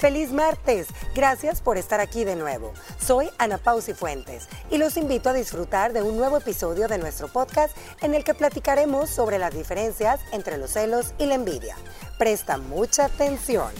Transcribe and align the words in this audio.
Feliz 0.00 0.32
martes. 0.32 0.86
Gracias 1.14 1.60
por 1.60 1.76
estar 1.76 2.00
aquí 2.00 2.24
de 2.24 2.34
nuevo. 2.34 2.72
Soy 2.98 3.28
Ana 3.36 3.58
Pausi 3.58 3.92
Fuentes 3.92 4.48
y 4.70 4.78
los 4.78 4.96
invito 4.96 5.28
a 5.28 5.34
disfrutar 5.34 5.92
de 5.92 6.00
un 6.00 6.16
nuevo 6.16 6.38
episodio 6.38 6.88
de 6.88 6.96
nuestro 6.96 7.28
podcast 7.28 7.76
en 8.00 8.14
el 8.14 8.24
que 8.24 8.32
platicaremos 8.32 9.10
sobre 9.10 9.38
las 9.38 9.52
diferencias 9.52 10.18
entre 10.32 10.56
los 10.56 10.70
celos 10.70 11.12
y 11.18 11.26
la 11.26 11.34
envidia. 11.34 11.76
Presta 12.16 12.56
mucha 12.56 13.04
atención. 13.04 13.70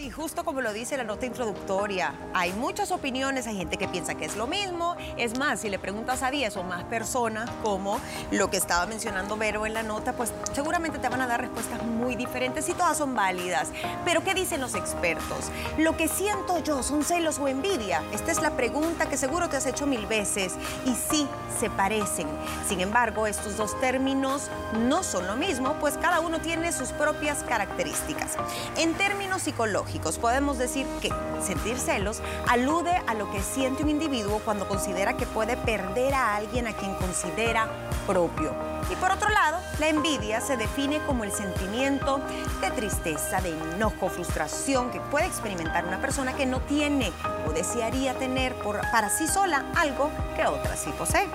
Y 0.00 0.08
justo 0.08 0.46
como 0.46 0.62
lo 0.62 0.72
dice 0.72 0.96
la 0.96 1.04
nota 1.04 1.26
introductoria, 1.26 2.14
hay 2.32 2.54
muchas 2.54 2.90
opiniones, 2.90 3.46
hay 3.46 3.58
gente 3.58 3.76
que 3.76 3.86
piensa 3.86 4.14
que 4.14 4.24
es 4.24 4.34
lo 4.34 4.46
mismo. 4.46 4.96
Es 5.18 5.36
más, 5.36 5.60
si 5.60 5.68
le 5.68 5.78
preguntas 5.78 6.22
a 6.22 6.30
10 6.30 6.56
o 6.56 6.62
más 6.62 6.84
personas, 6.84 7.50
como 7.62 8.00
lo 8.30 8.48
que 8.48 8.56
estaba 8.56 8.86
mencionando 8.86 9.36
Vero 9.36 9.66
en 9.66 9.74
la 9.74 9.82
nota, 9.82 10.14
pues 10.14 10.32
seguramente 10.54 10.98
te 10.98 11.10
van 11.10 11.20
a 11.20 11.26
dar 11.26 11.42
respuestas 11.42 11.82
muy 11.82 12.16
diferentes 12.16 12.66
y 12.70 12.72
todas 12.72 12.96
son 12.96 13.14
válidas. 13.14 13.72
Pero 14.06 14.24
¿qué 14.24 14.32
dicen 14.32 14.62
los 14.62 14.74
expertos? 14.74 15.50
Lo 15.76 15.94
que 15.98 16.08
siento 16.08 16.64
yo, 16.64 16.82
¿son 16.82 17.04
celos 17.04 17.38
o 17.38 17.46
envidia? 17.46 18.02
Esta 18.14 18.32
es 18.32 18.40
la 18.40 18.52
pregunta 18.52 19.06
que 19.06 19.18
seguro 19.18 19.50
te 19.50 19.58
has 19.58 19.66
hecho 19.66 19.86
mil 19.86 20.06
veces. 20.06 20.54
Y 20.86 20.94
sí, 20.94 21.28
se 21.58 21.68
parecen. 21.68 22.26
Sin 22.66 22.80
embargo, 22.80 23.26
estos 23.26 23.58
dos 23.58 23.78
términos 23.80 24.48
no 24.78 25.02
son 25.02 25.26
lo 25.26 25.36
mismo, 25.36 25.74
pues 25.74 25.98
cada 25.98 26.20
uno 26.20 26.40
tiene 26.40 26.72
sus 26.72 26.88
propias 26.92 27.42
características. 27.42 28.38
En 28.78 28.94
términos 28.94 29.42
psicológicos, 29.42 29.89
podemos 30.20 30.58
decir 30.58 30.86
que 31.00 31.10
sentir 31.42 31.78
celos 31.78 32.20
alude 32.48 32.92
a 33.06 33.14
lo 33.14 33.30
que 33.30 33.42
siente 33.42 33.82
un 33.82 33.90
individuo 33.90 34.40
cuando 34.44 34.68
considera 34.68 35.16
que 35.16 35.26
puede 35.26 35.56
perder 35.56 36.14
a 36.14 36.36
alguien 36.36 36.66
a 36.66 36.72
quien 36.72 36.94
considera 36.94 37.68
propio. 38.06 38.52
Y 38.90 38.96
por 38.96 39.12
otro 39.12 39.28
lado, 39.28 39.58
la 39.78 39.88
envidia 39.88 40.40
se 40.40 40.56
define 40.56 41.00
como 41.06 41.22
el 41.24 41.30
sentimiento 41.30 42.20
de 42.60 42.70
tristeza, 42.72 43.40
de 43.40 43.50
enojo, 43.74 44.08
frustración 44.08 44.90
que 44.90 45.00
puede 45.00 45.26
experimentar 45.26 45.84
una 45.84 46.00
persona 46.00 46.32
que 46.34 46.44
no 46.44 46.60
tiene 46.60 47.12
o 47.46 47.52
desearía 47.52 48.14
tener 48.14 48.54
por, 48.56 48.80
para 48.90 49.10
sí 49.10 49.28
sola 49.28 49.64
algo 49.76 50.10
que 50.34 50.46
otra 50.46 50.76
sí 50.76 50.90
posee. 50.98 51.28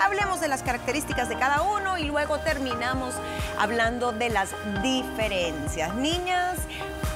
Hablemos 0.00 0.40
de 0.40 0.48
las 0.48 0.62
características 0.62 1.28
de 1.28 1.36
cada 1.36 1.62
uno 1.62 1.98
y 1.98 2.04
luego 2.04 2.38
terminamos 2.38 3.14
hablando 3.58 4.12
de 4.12 4.28
las 4.28 4.50
diferencias. 4.82 5.94
Niñas, 5.96 6.58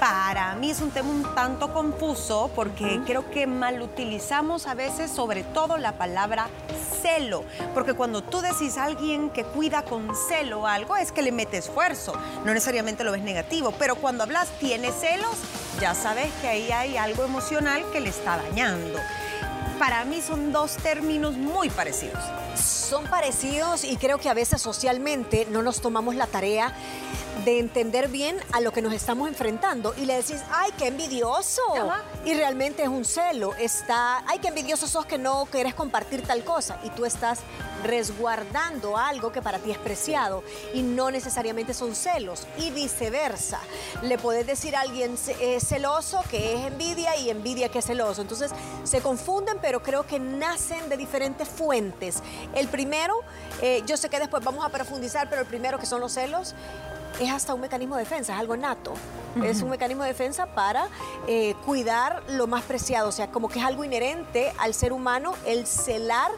para 0.01 0.55
mí 0.57 0.71
es 0.71 0.81
un 0.81 0.91
tema 0.91 1.11
un 1.11 1.35
tanto 1.35 1.73
confuso 1.73 2.51
porque 2.55 3.01
creo 3.07 3.31
que 3.31 3.47
mal 3.47 3.83
utilizamos 3.83 4.67
a 4.67 4.75
veces 4.75 5.11
sobre 5.11 5.45
todo 5.45 5.79
la 5.79 5.93
palabra 5.93 6.49
celo, 7.03 7.45
porque 7.75 7.95
cuando 7.95 8.23
tú 8.23 8.41
decís 8.41 8.79
a 8.79 8.85
alguien 8.85 9.31
que 9.31 9.45
cuida 9.45 9.83
con 9.83 10.15
celo 10.29 10.67
algo 10.67 10.97
es 10.97 11.13
que 11.13 11.23
le 11.23 11.33
mete 11.33 11.59
esfuerzo, 11.59 12.15
no 12.45 12.53
necesariamente 12.53 13.05
lo 13.05 13.13
ves 13.13 13.23
negativo, 13.23 13.73
pero 13.79 13.97
cuando 13.97 14.25
hablas 14.25 14.49
tiene 14.59 14.91
celos, 14.93 15.37
ya 15.81 15.95
sabes 15.95 16.33
que 16.41 16.49
ahí 16.49 16.71
hay 16.71 16.97
algo 16.97 17.25
emocional 17.25 17.85
que 17.93 18.01
le 18.01 18.11
está 18.11 18.37
dañando. 18.37 18.99
Para 19.79 20.05
mí 20.05 20.21
son 20.23 20.53
dos 20.53 20.77
términos 20.77 21.35
muy 21.35 21.69
parecidos. 21.69 22.23
Son 22.55 23.05
parecidos 23.07 23.85
y 23.85 23.97
creo 23.97 24.19
que 24.19 24.29
a 24.29 24.35
veces 24.35 24.63
socialmente 24.63 25.47
no 25.51 25.63
nos 25.63 25.81
tomamos 25.81 26.15
la 26.15 26.27
tarea 26.27 26.73
de 27.45 27.59
entender 27.59 28.09
bien 28.09 28.39
a 28.53 28.61
lo 28.61 28.73
que 28.73 28.81
nos 28.81 28.93
estamos 28.93 29.29
enfrentando 29.29 29.95
y 29.97 30.07
le 30.07 30.15
decís, 30.17 30.43
ay, 30.51 30.71
qué 30.79 30.87
envidioso. 30.87 31.63
Y 32.25 32.35
realmente 32.35 32.83
es 32.83 32.89
un 32.89 33.05
celo. 33.05 33.55
Está, 33.55 34.25
ay, 34.27 34.39
qué 34.39 34.49
envidioso 34.49 34.87
sos 34.87 35.05
que 35.07 35.19
no 35.19 35.47
querés 35.47 35.75
compartir 35.75 36.23
tal 36.23 36.45
cosa. 36.45 36.79
Y 36.85 36.91
tú 36.91 37.05
estás 37.05 37.41
resguardando 37.83 38.97
algo 38.97 39.31
que 39.31 39.43
para 39.43 39.59
ti 39.59 39.71
es 39.71 39.79
preciado 39.79 40.43
y 40.73 40.83
no 40.83 41.11
necesariamente 41.11 41.75
son 41.75 41.95
celos. 41.95 42.47
Y 42.57 42.71
viceversa. 42.71 43.61
Le 44.03 44.17
podés 44.17 44.47
decir 44.47 44.75
a 44.77 44.81
alguien 44.81 45.17
eh, 45.41 45.61
celoso 45.61 46.23
que 46.31 46.55
es 46.55 46.67
envidia 46.67 47.17
y 47.17 47.31
envidia 47.31 47.69
que 47.69 47.81
es 47.81 47.85
celoso. 47.85 48.23
Entonces 48.23 48.53
se 48.85 49.01
confunden, 49.01 49.59
pero 49.65 49.83
creo 49.83 50.07
que 50.07 50.21
nacen 50.21 50.91
de 50.91 50.99
diferentes 50.99 51.49
fuentes. 51.49 52.23
El 52.55 52.69
primero, 52.69 53.21
eh, 53.63 53.83
yo 53.87 53.97
sé 53.97 54.11
que 54.11 54.19
después 54.19 54.45
vamos 54.45 54.63
a 54.63 54.69
profundizar, 54.69 55.31
pero 55.31 55.41
el 55.41 55.47
primero 55.47 55.79
que 55.79 55.87
son 55.87 56.03
los 56.03 56.13
celos 56.13 56.55
es 57.19 57.31
hasta 57.31 57.55
un 57.55 57.63
mecanismo 57.63 57.97
de 57.97 58.03
defensa, 58.03 58.35
es 58.35 58.41
algo 58.41 58.59
nato. 58.59 58.93
Es 59.43 59.63
un 59.63 59.71
mecanismo 59.71 60.03
de 60.03 60.11
defensa 60.11 60.55
para 60.55 60.89
eh, 61.27 61.55
cuidar 61.65 62.23
lo 62.29 62.47
más 62.47 62.63
preciado, 62.65 63.09
o 63.09 63.13
sea, 63.13 63.31
como 63.31 63.49
que 63.49 63.59
es 63.59 63.65
algo 63.65 63.85
inherente 63.85 64.53
al 64.59 64.75
ser 64.75 64.93
humano 64.93 65.33
el 65.47 65.67
celar 65.67 66.31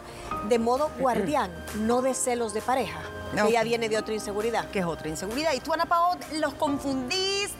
de 0.48 0.60
modo 0.60 0.88
guardián, 0.96 1.50
no 1.80 2.02
de 2.02 2.14
celos 2.14 2.54
de 2.54 2.62
pareja. 2.62 3.00
Que 3.34 3.52
ya 3.52 3.62
viene 3.62 3.88
de 3.88 3.98
otra 3.98 4.14
inseguridad. 4.14 4.68
Que 4.70 4.80
es 4.80 4.84
otra 4.84 5.08
inseguridad. 5.08 5.52
¿Y 5.52 5.60
tú, 5.60 5.72
Ana 5.72 5.86
Pao, 5.86 6.16
los 6.34 6.54
confundís? 6.54 7.50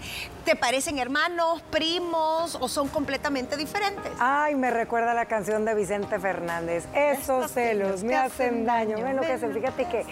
¿Te 0.44 0.54
parecen 0.54 0.98
hermanos, 0.98 1.60
primos 1.70 2.56
o 2.60 2.68
son 2.68 2.88
completamente 2.88 3.56
diferentes? 3.56 4.12
Ay, 4.20 4.54
me 4.54 4.70
recuerda 4.70 5.12
la 5.12 5.26
canción 5.26 5.64
de 5.64 5.74
Vicente 5.74 6.20
Fernández. 6.20 6.84
Esos 6.94 7.50
celos 7.50 8.04
me 8.04 8.16
hacen 8.16 8.64
daño. 8.64 8.96
Que 9.20 9.38
se, 9.38 9.48
fíjate 9.48 9.88
que 9.88 10.06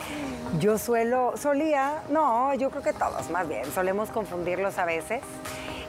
yo 0.58 0.76
suelo, 0.76 1.34
solía, 1.36 2.02
no, 2.08 2.52
yo 2.54 2.70
creo 2.70 2.82
que 2.82 2.92
todos 2.92 3.30
más 3.30 3.46
bien, 3.48 3.64
solemos 3.72 4.10
confundirlos 4.10 4.78
a 4.78 4.84
veces. 4.84 5.22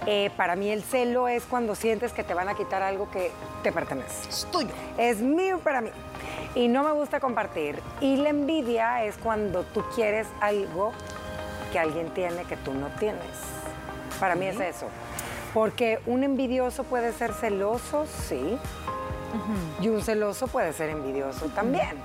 Eh, 0.06 0.30
para 0.38 0.56
mí 0.56 0.70
el 0.70 0.84
celo 0.84 1.28
es 1.28 1.44
cuando 1.46 1.74
sientes 1.74 2.14
que 2.14 2.24
te 2.24 2.36
van 2.36 2.48
a 2.48 2.54
quitar 2.54 2.84
algo 2.84 3.10
que 3.10 3.32
te 3.64 3.72
pertenece. 3.72 4.30
Es 4.30 4.48
tuyo. 4.52 4.70
Es 4.98 5.18
mío 5.18 5.60
para 5.64 5.82
mí. 5.82 5.90
Y 6.56 6.70
no 6.70 6.84
me 6.84 6.92
gusta 6.94 7.20
compartir. 7.20 7.82
Y 8.00 8.16
la 8.18 8.30
envidia 8.30 9.04
es 9.04 9.18
cuando 9.18 9.64
tú 9.64 9.84
quieres 9.94 10.28
algo 10.40 10.94
que 11.72 11.80
alguien 11.80 12.10
tiene 12.12 12.46
que 12.46 12.56
tú 12.58 12.74
no 12.74 12.88
tienes. 12.98 13.22
Para 14.20 14.36
mí 14.36 14.46
es 14.46 14.60
eso. 14.60 14.88
Porque 15.54 16.00
un 16.06 16.24
envidioso 16.24 16.86
puede 16.86 17.12
ser 17.12 17.34
celoso, 17.34 18.06
sí. 18.08 18.58
Y 19.82 19.90
un 19.90 20.02
celoso 20.02 20.48
puede 20.48 20.72
ser 20.72 20.90
envidioso 20.90 21.48
también. 21.48 21.98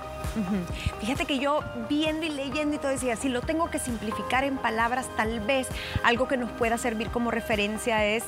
Fíjate 0.99 1.25
que 1.25 1.39
yo 1.39 1.61
viendo 1.89 2.25
y 2.25 2.29
leyendo 2.29 2.75
y 2.75 2.79
todo 2.79 2.91
decía, 2.91 3.15
si 3.15 3.29
lo 3.29 3.41
tengo 3.41 3.69
que 3.69 3.79
simplificar 3.79 4.43
en 4.43 4.57
palabras, 4.57 5.07
tal 5.15 5.39
vez 5.41 5.67
algo 6.03 6.27
que 6.27 6.37
nos 6.37 6.51
pueda 6.51 6.77
servir 6.77 7.09
como 7.09 7.31
referencia 7.31 8.05
es 8.05 8.23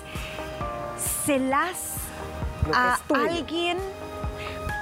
celas 1.25 1.95
a 2.73 2.97
alguien 3.13 3.77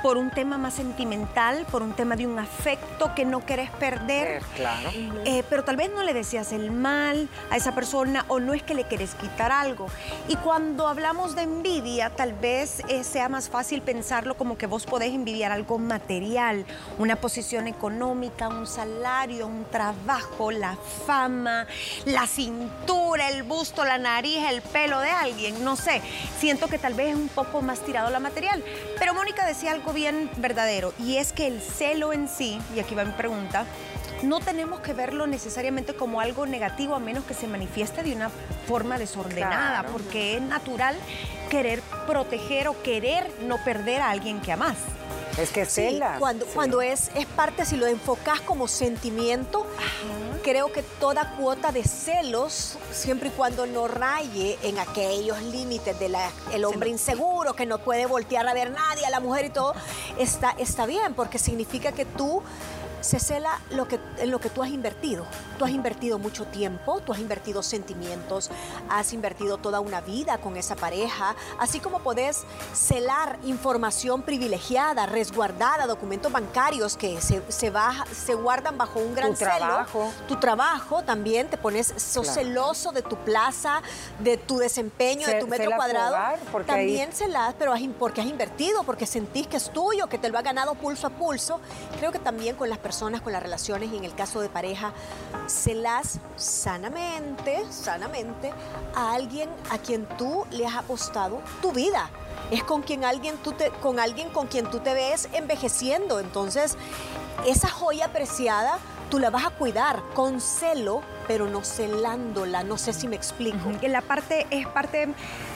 por 0.02 0.18
un 0.18 0.32
tema 0.32 0.58
más 0.58 0.74
sentimental, 0.76 1.66
por 1.72 1.82
un 1.84 1.94
tema 1.94 2.16
de 2.16 2.26
un 2.26 2.40
afecto 2.40 3.14
que 3.16 3.26
no 3.26 3.46
querés 3.46 3.70
perder. 3.72 4.42
claro. 4.56 4.90
Eh, 5.26 5.44
pero 5.50 5.64
tal 5.64 5.76
vez 5.76 5.92
no 5.94 6.04
le 6.04 6.14
deseas 6.14 6.52
el 6.52 6.72
mal 6.72 7.30
a 7.50 7.58
esa 7.58 7.74
persona 7.74 8.26
o 8.28 8.40
no 8.40 8.54
es 8.54 8.64
que 8.64 8.74
le 8.74 8.86
querés 8.86 9.16
quitar 9.16 9.52
algo. 9.52 9.88
Y 10.28 10.36
cuando 10.38 10.88
hablamos 10.88 11.36
de 11.36 11.44
envidia, 11.44 12.10
tal 12.10 12.34
vez 12.34 12.82
eh, 12.88 13.04
sea 13.04 13.30
más 13.30 13.50
fácil 13.50 13.82
pensarlo 13.82 14.36
como 14.36 14.58
que 14.58 14.66
vos 14.66 14.86
podés 14.86 15.14
envidiar 15.14 15.52
algo 15.52 15.78
material, 15.78 16.66
una 16.98 17.16
posición 17.16 17.68
económica, 17.68 18.48
un 18.48 18.68
salario, 18.68 19.48
un 19.48 19.66
trabajo, 19.66 20.52
la 20.52 20.78
fama, 21.06 21.68
la 22.06 22.28
cintura, 22.28 23.30
el 23.30 23.44
busto, 23.44 23.86
la 23.86 23.98
nariz, 23.98 24.40
el 24.50 24.62
pelo 24.62 25.00
de 25.00 25.10
alguien, 25.10 25.64
no 25.64 25.76
sé. 25.76 26.02
Siento 26.40 26.68
que 26.68 26.80
tal 26.80 26.94
vez 26.94 27.10
es 27.10 27.16
un 27.16 27.30
poco 27.30 27.62
más 27.62 27.80
tirado 27.82 28.10
la 28.10 28.20
material. 28.20 28.64
Pero 28.98 29.14
Mónica 29.14 29.46
decía 29.46 29.72
algo 29.72 29.91
bien 29.94 30.30
verdadero 30.38 30.94
y 31.00 31.18
es 31.18 31.34
que 31.34 31.48
el 31.48 31.62
celo 31.62 32.14
en 32.14 32.28
sí, 32.28 32.60
y 32.76 32.80
aquí 32.80 32.96
va 32.96 33.04
mi 33.04 33.12
pregunta, 33.12 33.66
no 34.24 34.40
tenemos 34.40 34.80
que 34.82 34.94
verlo 34.94 35.28
necesariamente 35.28 35.96
como 35.96 36.22
algo 36.22 36.46
negativo 36.46 36.96
a 36.96 37.00
menos 37.00 37.24
que 37.24 37.34
se 37.34 37.48
manifieste 37.48 38.04
de 38.04 38.14
una 38.14 38.30
forma 38.68 38.98
desordenada, 38.98 39.84
porque 39.84 40.38
es 40.38 40.42
natural 40.42 40.96
querer 41.50 41.82
proteger 42.08 42.68
o 42.68 42.82
querer 42.84 43.30
no 43.44 43.58
perder 43.64 44.02
a 44.02 44.12
alguien 44.12 44.40
que 44.42 44.52
amas. 44.52 44.78
Es 45.38 45.52
que 45.52 45.66
cela. 45.66 46.18
cuando, 46.20 46.46
cuando 46.48 46.82
es, 46.82 47.10
es 47.16 47.26
parte, 47.26 47.66
si 47.66 47.78
lo 47.78 47.88
enfocas 47.88 48.42
como 48.42 48.68
sentimiento, 48.68 49.66
creo 50.44 50.72
que 50.72 50.84
toda 50.84 51.36
cuota 51.38 51.72
de 51.72 51.84
celos, 51.84 52.78
siempre 52.92 53.30
y 53.30 53.32
cuando 53.32 53.66
no 53.66 53.88
raye 53.88 54.58
en 54.64 54.80
aquellos 54.80 55.42
límites 55.44 55.98
del 56.00 56.16
el 56.52 56.66
hombre 56.66 56.90
inseguro, 56.90 57.54
que 57.54 57.66
no 57.66 57.80
puede 57.80 58.06
voltear 58.06 58.48
a 58.48 58.54
ver 58.54 58.72
nadie, 58.72 59.06
a 59.06 59.10
la 59.10 59.20
mujer 59.20 59.46
y 59.46 59.50
todo, 59.50 59.74
está, 60.20 60.52
está 60.58 60.86
bien, 60.86 61.14
porque 61.14 61.40
significa 61.40 61.92
que 61.92 62.06
tú 62.06 62.44
se 63.02 63.20
cela 63.20 63.60
lo 63.72 63.88
que, 63.88 64.00
en 64.18 64.32
lo 64.32 64.40
que 64.40 64.50
tú 64.50 64.64
has 64.64 64.70
invertido. 64.70 65.26
Tú 65.58 65.66
has 65.66 65.72
invertido 65.72 66.20
mucho 66.20 66.46
tiempo, 66.46 67.02
tú 67.02 67.14
has 67.14 67.20
invertido 67.20 67.62
sentimientos, 67.64 68.50
has 68.90 69.14
invertido 69.14 69.58
toda 69.58 69.80
una 69.80 70.02
vida 70.02 70.38
con 70.38 70.58
esa 70.58 70.76
pareja, 70.76 71.36
así 71.60 71.80
como 71.80 72.00
podés 72.00 72.44
celar 72.74 73.38
información 73.44 74.22
privilegiada, 74.22 75.06
resguardada, 75.06 75.88
documentos 75.88 76.32
bancarios 76.32 76.96
que 76.98 77.22
se, 77.22 77.42
se, 77.52 77.72
se 78.12 78.34
guardan 78.36 78.78
bajo 78.78 79.00
un 79.00 79.16
gran 79.16 79.34
tu 79.34 79.42
Trabajo. 79.42 80.12
Tu 80.28 80.36
trabajo 80.38 81.04
también, 81.04 81.50
te 81.50 81.58
pones, 81.58 81.94
sos 81.98 82.28
celoso 82.28 82.92
de 82.92 83.02
tu 83.02 83.18
plaza, 83.18 83.82
de 84.20 84.38
tu 84.38 84.58
desempeño, 84.58 85.28
de 85.28 85.40
tu 85.40 85.48
metro 85.48 85.72
cuadrado. 85.76 86.16
también 86.66 87.12
celas, 87.12 87.56
pero 87.58 87.74
porque 87.98 88.22
has 88.22 88.28
invertido, 88.28 88.84
porque 88.84 89.06
sentís 89.06 89.48
que 89.48 89.58
es 89.58 89.72
tuyo, 89.72 90.08
que 90.08 90.18
te 90.18 90.30
lo 90.30 90.38
ha 90.38 90.42
ganado 90.42 90.76
pulso 90.76 91.08
a 91.08 91.10
pulso. 91.10 91.60
Creo 91.98 92.12
que 92.12 92.20
también 92.20 92.56
con 92.56 92.70
las 92.70 92.78
personas 92.78 92.91
personas 92.92 93.22
con 93.22 93.32
las 93.32 93.42
relaciones 93.42 93.90
y 93.94 93.96
en 93.96 94.04
el 94.04 94.14
caso 94.14 94.42
de 94.42 94.50
pareja, 94.50 94.92
celas 95.48 96.20
sanamente, 96.36 97.64
sanamente 97.70 98.52
a 98.94 99.14
alguien 99.14 99.50
a 99.70 99.78
quien 99.78 100.06
tú 100.18 100.46
le 100.52 100.68
has 100.68 100.76
apostado 100.76 101.40
tu 101.62 101.72
vida. 101.72 102.10
Es 102.52 102.66
con 102.66 102.82
quien 102.82 103.06
alguien 103.06 103.38
tú 103.38 103.54
te, 103.54 103.70
con 103.82 103.98
alguien 103.98 104.30
con 104.30 104.48
quien 104.48 104.70
tú 104.70 104.80
te 104.80 104.94
ves 104.94 105.30
envejeciendo. 105.32 106.20
Entonces, 106.20 106.76
esa 107.48 107.70
joya 107.70 108.12
preciada 108.12 108.78
tú 109.10 109.20
la 109.20 109.30
vas 109.30 109.46
a 109.46 109.52
cuidar 109.52 110.04
con 110.14 110.42
celo, 110.42 111.02
pero 111.32 111.48
no 111.48 111.64
celándola. 111.64 112.62
No 112.62 112.78
sé 112.78 112.92
si 112.92 113.08
me 113.08 113.16
explico. 113.16 113.72
La 113.88 114.02
parte 114.02 114.48
es 114.50 114.68
parte, 114.68 115.08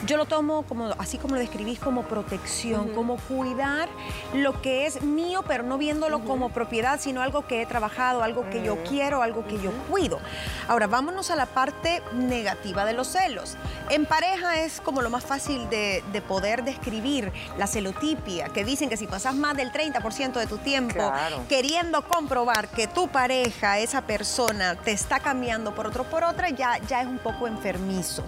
yo 0.06 0.16
lo 0.16 0.24
tomo 0.24 0.62
como, 0.62 0.86
así 0.96 1.18
como 1.18 1.34
lo 1.34 1.40
describís, 1.40 1.78
como 1.78 2.04
protección, 2.04 2.94
como 2.94 3.18
cuidar 3.18 3.90
lo 4.32 4.62
que 4.62 4.86
es 4.86 5.02
mío, 5.02 5.44
pero 5.46 5.64
no 5.64 5.76
viéndolo 5.76 6.24
como 6.24 6.48
propiedad, 6.48 6.98
sino 6.98 7.20
algo 7.20 7.46
que 7.46 7.60
he 7.60 7.66
trabajado, 7.66 8.22
algo 8.22 8.48
que 8.48 8.62
yo 8.62 8.82
quiero, 8.84 9.20
algo 9.20 9.46
que 9.46 9.60
yo 9.60 9.70
cuido. 9.90 10.18
Ahora, 10.66 10.86
vámonos 10.86 11.30
a 11.30 11.36
la 11.36 11.44
parte 11.44 12.02
negativa 12.14 12.86
de 12.86 12.94
los 12.94 13.08
celos. 13.08 13.58
En 13.90 14.06
pareja 14.06 14.62
es 14.62 14.80
como 14.80 15.02
lo 15.02 15.10
más 15.10 15.24
fácil 15.24 15.68
de, 15.68 16.02
poder 16.26 16.64
describir 16.64 17.30
la 17.58 17.66
celotipia, 17.66 18.48
que 18.48 18.64
dicen 18.64 18.88
que 18.88 18.96
si 18.96 19.06
pasas 19.06 19.34
más 19.34 19.54
del 19.54 19.70
30% 19.70 20.32
de 20.32 20.46
tu 20.46 20.56
tiempo 20.56 21.12
queriendo 21.48 22.02
comprobar 22.02 22.68
que 22.68 22.86
tu 22.86 23.08
pareja 23.08 23.78
esa 23.78 24.00
persona 24.02 24.74
te 24.74 24.92
está 24.92 25.20
cambiando 25.20 25.65
por 25.74 25.86
otro 25.86 26.04
por 26.04 26.24
otra, 26.24 26.50
ya, 26.50 26.78
ya 26.86 27.02
es 27.02 27.06
un 27.06 27.18
poco 27.18 27.46
enfermizo. 27.46 28.24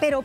Pero 0.00 0.24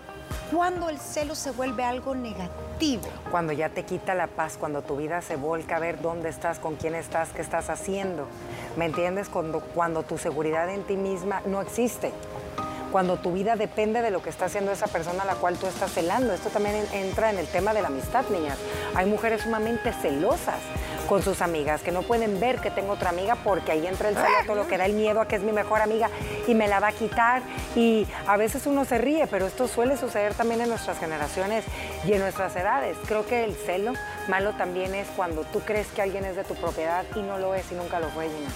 cuando 0.52 0.90
el 0.90 1.00
celo 1.00 1.36
se 1.36 1.52
vuelve 1.52 1.84
algo 1.84 2.14
negativo. 2.14 3.08
Cuando 3.30 3.54
ya 3.54 3.70
te 3.70 3.84
quita 3.84 4.16
la 4.16 4.28
paz, 4.28 4.58
cuando 4.60 4.82
tu 4.82 4.98
vida 4.98 5.22
se 5.22 5.36
volca 5.36 5.78
a 5.78 5.80
ver 5.80 6.02
dónde 6.02 6.30
estás, 6.30 6.60
con 6.60 6.76
quién 6.76 6.96
estás, 6.96 7.30
qué 7.30 7.42
estás 7.42 7.70
haciendo. 7.70 8.28
¿Me 8.76 8.86
entiendes? 8.86 9.30
Cuando, 9.30 9.62
cuando 9.62 10.04
tu 10.04 10.18
seguridad 10.18 10.70
en 10.70 10.84
ti 10.84 10.98
misma 10.98 11.42
no 11.46 11.62
existe 11.62 12.12
cuando 12.92 13.18
tu 13.18 13.32
vida 13.32 13.56
depende 13.56 14.02
de 14.02 14.12
lo 14.12 14.22
que 14.22 14.30
está 14.30 14.46
haciendo 14.46 14.72
esa 14.72 14.88
persona 14.88 15.24
a 15.24 15.26
la 15.26 15.36
cual 15.36 15.58
tú 15.58 15.66
estás 15.66 15.94
celando. 15.94 16.34
Esto 16.34 16.50
también 16.50 16.86
entra 16.92 17.32
en 17.32 17.40
el 17.40 17.48
tema 17.48 17.74
de 17.74 17.82
la 17.82 17.88
amistad, 17.88 18.26
niñas. 18.30 18.58
Hay 18.96 19.06
mujeres 19.06 19.42
sumamente 19.42 19.94
celosas 19.94 20.60
con 21.12 21.22
sus 21.22 21.42
amigas, 21.42 21.81
que 21.81 21.92
no 21.92 22.04
pueden 22.04 22.40
ver 22.40 22.62
que 22.62 22.72
tengo 22.72 22.94
otra 22.94 23.10
amiga 23.10 23.36
porque 23.44 23.74
ahí 23.74 23.86
entra 23.86 24.08
el 24.08 24.16
celo, 24.16 24.30
todo 24.48 24.56
lo 24.56 24.66
que 24.66 24.78
da 24.78 24.86
el 24.86 24.94
miedo 24.94 25.19
a 25.19 25.28
que 25.28 25.36
es 25.36 25.42
mi 25.42 25.52
mejor 25.52 25.81
amiga 25.81 26.10
y 26.48 26.56
me 26.56 26.69
la 26.69 26.80
va 26.80 26.88
a 26.88 26.92
quitar. 26.94 27.42
Y 27.75 28.08
a 28.28 28.38
veces 28.38 28.66
uno 28.66 28.86
se 28.86 28.98
ríe, 28.98 29.28
pero 29.28 29.46
esto 29.46 29.68
suele 29.68 29.98
suceder 29.98 30.36
también 30.36 30.62
en 30.62 30.69
nuestras 30.69 31.00
generaciones 31.00 31.66
y 32.08 32.13
en 32.13 32.19
nuestras 32.19 32.56
edades. 32.56 32.96
Creo 33.08 33.25
que 33.25 33.44
el 33.44 33.56
celo 33.56 33.92
malo 34.30 34.54
también 34.54 34.96
es 34.96 35.06
cuando 35.10 35.44
tú 35.44 35.60
crees 35.60 35.88
que 35.88 36.02
alguien 36.02 36.24
es 36.24 36.38
de 36.38 36.46
tu 36.46 36.56
propiedad 36.56 37.04
y 37.13 37.19
no 37.19 37.38
lo 37.40 37.56
es 37.56 37.69
y 37.74 37.75
nunca 37.75 38.00
lo 38.00 38.08
fue, 38.12 38.30
Gina. 38.30 38.50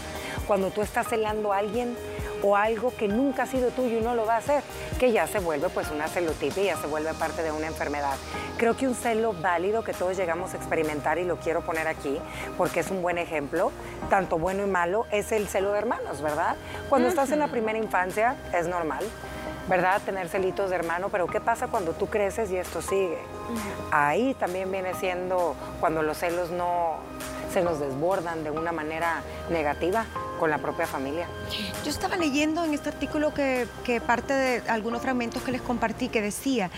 Cuando 0.47 0.69
tú 0.69 0.81
estás 0.81 1.09
celando 1.09 1.51
a 1.51 1.57
alguien 1.57 1.97
o 2.45 2.55
algo 2.55 2.93
que 2.95 3.07
nunca 3.07 3.43
ha 3.43 3.45
sido 3.47 3.71
tuyo 3.71 3.97
y 3.97 4.01
no 4.01 4.13
lo 4.13 4.25
va 4.25 4.35
a 4.35 4.37
hacer, 4.37 4.61
que 4.99 5.11
ya 5.11 5.25
se 5.25 5.39
vuelve 5.39 5.67
pues 5.69 5.89
una 5.89 6.07
celotipia 6.07 6.63
y 6.63 6.65
ya 6.67 6.77
se 6.77 6.85
vuelve 6.85 7.13
parte 7.15 7.41
de 7.41 7.51
una 7.51 7.65
enfermedad. 7.65 8.15
Creo 8.57 8.77
que 8.77 8.87
un 8.87 8.93
celo 8.93 9.33
válido 9.33 9.83
que 9.83 9.93
todos 9.93 10.15
llegamos 10.15 10.53
a 10.53 10.57
experimentar 10.57 11.17
y 11.17 11.25
lo 11.25 11.37
quiero 11.37 11.61
poner 11.61 11.87
aquí 11.87 12.19
porque 12.55 12.81
es 12.81 12.91
un 12.91 13.01
buen 13.01 13.17
ejemplo, 13.17 13.71
tanto 14.11 14.37
bueno 14.37 14.63
y 14.63 14.69
malo, 14.69 15.07
es 15.11 15.31
el 15.31 15.47
celo 15.47 15.71
de 15.71 15.79
hermanos, 15.79 16.21
¿verdad? 16.21 16.55
Cuando 16.87 17.07
estás 17.07 17.31
en 17.31 17.39
la 17.39 17.47
primera 17.47 17.79
infancia 17.79 18.35
es 18.53 18.67
normal. 18.67 19.03
¿verdad? 19.67 19.99
Tener 20.05 20.29
celitos 20.29 20.69
de 20.69 20.75
hermano, 20.75 21.09
pero 21.09 21.25
¿qué 21.25 21.41
pasa 21.41 21.65
cuando 21.65 21.93
tú 21.93 22.05
creces 22.05 22.51
y 22.51 22.57
esto 22.57 22.83
sigue? 22.83 23.17
Ahí 23.89 24.35
también 24.35 24.71
viene 24.71 24.93
siendo 24.93 25.55
cuando 25.79 26.03
los 26.03 26.19
celos 26.19 26.51
no 26.51 26.97
se 27.55 27.63
nos 27.63 27.79
desbordan 27.79 28.43
de 28.43 28.51
una 28.51 28.73
manera 28.73 29.21
negativa 29.49 30.03
con 30.41 30.49
la 30.49 30.57
propia 30.57 30.85
familia. 30.85 31.25
Yo 31.85 31.89
estaba 31.89 32.17
leyendo 32.17 32.65
en 32.65 32.73
este 32.73 32.89
artículo 32.89 33.33
que, 33.33 33.65
parte 34.05 34.33
de 34.33 34.69
algunos 34.69 35.01
fragmentos 35.01 35.41
que 35.41 35.53
les 35.53 35.61
compartí 35.61 36.09
que 36.09 36.21
decía 36.21 36.69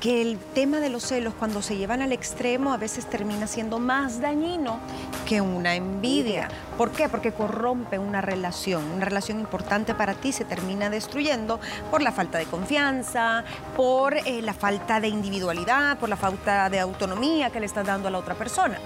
que 0.00 0.20
el 0.22 0.36
tema 0.40 0.80
de 0.80 0.88
los 0.88 1.04
celos 1.04 1.34
cuando 1.34 1.62
se 1.62 1.76
llevan 1.76 2.02
al 2.02 2.10
extremo 2.10 2.72
a 2.72 2.78
veces 2.78 3.06
termina 3.06 3.46
siendo 3.46 3.78
más 3.78 4.20
dañino 4.20 4.80
que 5.24 5.40
una 5.40 5.76
envidia. 5.76 6.48
¿Por 6.76 6.90
qué? 6.90 7.08
Porque 7.08 7.30
corrompe 7.30 8.00
una 8.00 8.20
relación, 8.20 8.84
una 8.90 9.04
relación 9.04 9.38
importante 9.38 9.94
para 9.94 10.14
ti 10.14 10.32
se 10.32 10.44
termina 10.44 10.90
destruyendo 10.90 11.60
por 11.92 12.02
la 12.02 12.10
falta 12.10 12.38
de 12.38 12.46
confianza, 12.46 13.44
por 13.76 14.16
eh, 14.16 14.42
la 14.42 14.52
falta 14.52 14.98
de 14.98 15.06
individualidad, 15.06 15.96
por 15.98 16.08
la 16.08 16.16
falta 16.16 16.68
de 16.70 16.80
autonomía 16.80 17.50
que 17.50 17.60
le 17.60 17.66
estás 17.66 17.86
dando 17.86 18.08
a 18.08 18.10
la 18.10 18.18
otra 18.18 18.34
persona. 18.34 18.80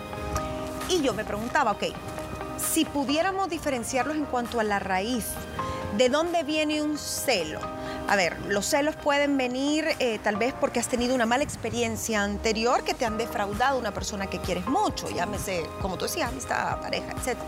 Y 0.88 1.02
yo 1.02 1.12
me 1.12 1.24
preguntaba, 1.24 1.72
ok, 1.72 1.84
si 2.58 2.84
pudiéramos 2.84 3.48
diferenciarlos 3.48 4.16
en 4.16 4.24
cuanto 4.24 4.58
a 4.58 4.64
la 4.64 4.78
raíz, 4.78 5.26
¿de 5.96 6.08
dónde 6.08 6.42
viene 6.42 6.82
un 6.82 6.96
celo? 6.96 7.60
A 8.08 8.16
ver, 8.16 8.38
los 8.48 8.64
celos 8.64 8.96
pueden 8.96 9.36
venir 9.36 9.86
eh, 9.98 10.18
tal 10.22 10.36
vez 10.36 10.54
porque 10.58 10.80
has 10.80 10.88
tenido 10.88 11.14
una 11.14 11.26
mala 11.26 11.44
experiencia 11.44 12.22
anterior 12.22 12.82
que 12.84 12.94
te 12.94 13.04
han 13.04 13.18
defraudado 13.18 13.78
una 13.78 13.92
persona 13.92 14.28
que 14.28 14.40
quieres 14.40 14.66
mucho, 14.66 15.10
llámese, 15.10 15.66
como 15.82 15.98
tú 15.98 16.06
decías, 16.06 16.30
amistad, 16.30 16.80
pareja, 16.80 17.12
etc. 17.12 17.38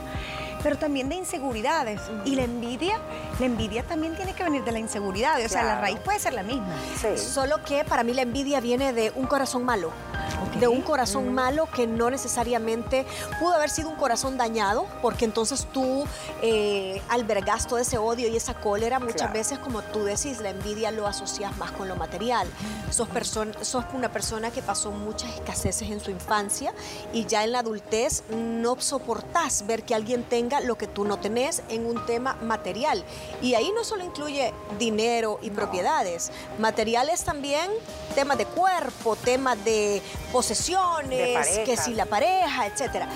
Pero 0.63 0.77
también 0.77 1.09
de 1.09 1.15
inseguridades. 1.15 2.03
Y 2.27 2.35
la 2.37 2.43
envidia, 2.43 2.99
la 3.39 3.47
envidia 3.47 3.83
también 3.85 4.15
tiene 4.17 4.35
que 4.35 4.45
venir 4.45 4.63
de 4.63 4.73
la 4.73 4.79
inseguridad. 4.79 5.43
O 5.43 5.49
sea, 5.49 5.65
la 5.65 5.81
raíz 5.81 5.99
puede 6.01 6.19
ser 6.19 6.35
la 6.35 6.43
misma. 6.43 6.77
Solo 7.17 7.65
que 7.65 7.83
para 7.85 8.05
mí 8.05 8.13
la 8.13 8.21
envidia 8.21 8.61
viene 8.61 8.93
de 8.93 9.11
un 9.17 9.27
corazón 9.27 9.65
malo 9.65 9.91
de 10.59 10.69
un 10.69 10.83
corazón 10.83 11.33
malo 11.33 11.69
que 11.75 11.87
no 11.87 12.11
necesariamente 12.11 13.07
pudo 13.39 13.55
haber 13.55 13.71
sido 13.71 13.89
un 13.89 13.97
corazón 13.97 14.37
dañado, 14.37 14.87
porque 15.03 15.25
entonces 15.25 15.67
tú 15.73 16.05
eh, 16.43 17.01
albergas 17.09 17.67
todo 17.67 17.79
ese 17.79 17.99
odio 17.99 18.29
y 18.29 18.37
esa 18.37 18.55
cólera. 18.55 18.99
Muchas 18.99 19.33
veces, 19.33 19.59
como 19.59 19.83
tú 19.83 20.05
decís, 20.05 20.41
la 20.41 20.51
envidia 20.51 20.91
lo 20.91 21.07
asocias 21.07 21.57
más 21.57 21.71
con 21.73 21.89
lo 21.89 21.97
material. 21.97 22.49
Sos, 22.91 23.09
sos 23.63 23.85
una 23.95 24.13
persona 24.13 24.51
que 24.51 24.63
pasó 24.63 24.91
muchas 24.91 25.35
escaseces 25.35 25.91
en 25.91 26.01
su 26.01 26.11
infancia 26.11 26.73
y 27.13 27.27
ya 27.27 27.45
en 27.45 27.53
la 27.53 27.61
adultez 27.61 28.25
no 28.31 28.81
soportás 28.81 29.67
ver 29.67 29.85
que 29.85 29.95
alguien 29.95 30.25
tenga 30.25 30.61
lo 30.61 30.77
que 30.77 30.87
tú 30.87 31.05
no 31.05 31.19
tenés 31.19 31.63
en 31.69 31.87
un 31.87 32.05
tema 32.07 32.35
material. 32.43 33.05
Y 33.43 33.55
ahí 33.55 33.71
no 33.75 33.85
solo 33.85 34.05
incluye 34.05 34.53
dinero 34.79 35.39
y 35.43 35.51
propiedades, 35.51 36.31
materiales 36.59 37.25
también, 37.25 37.71
temas 38.15 38.39
de 38.39 38.47
cuerpo, 38.47 39.17
temas 39.17 39.63
de 39.65 40.03
posesiones, 40.33 41.59
que 41.65 41.77
si 41.77 41.95
la 41.95 42.07
pareja, 42.07 42.67
etcétera. 42.67 43.09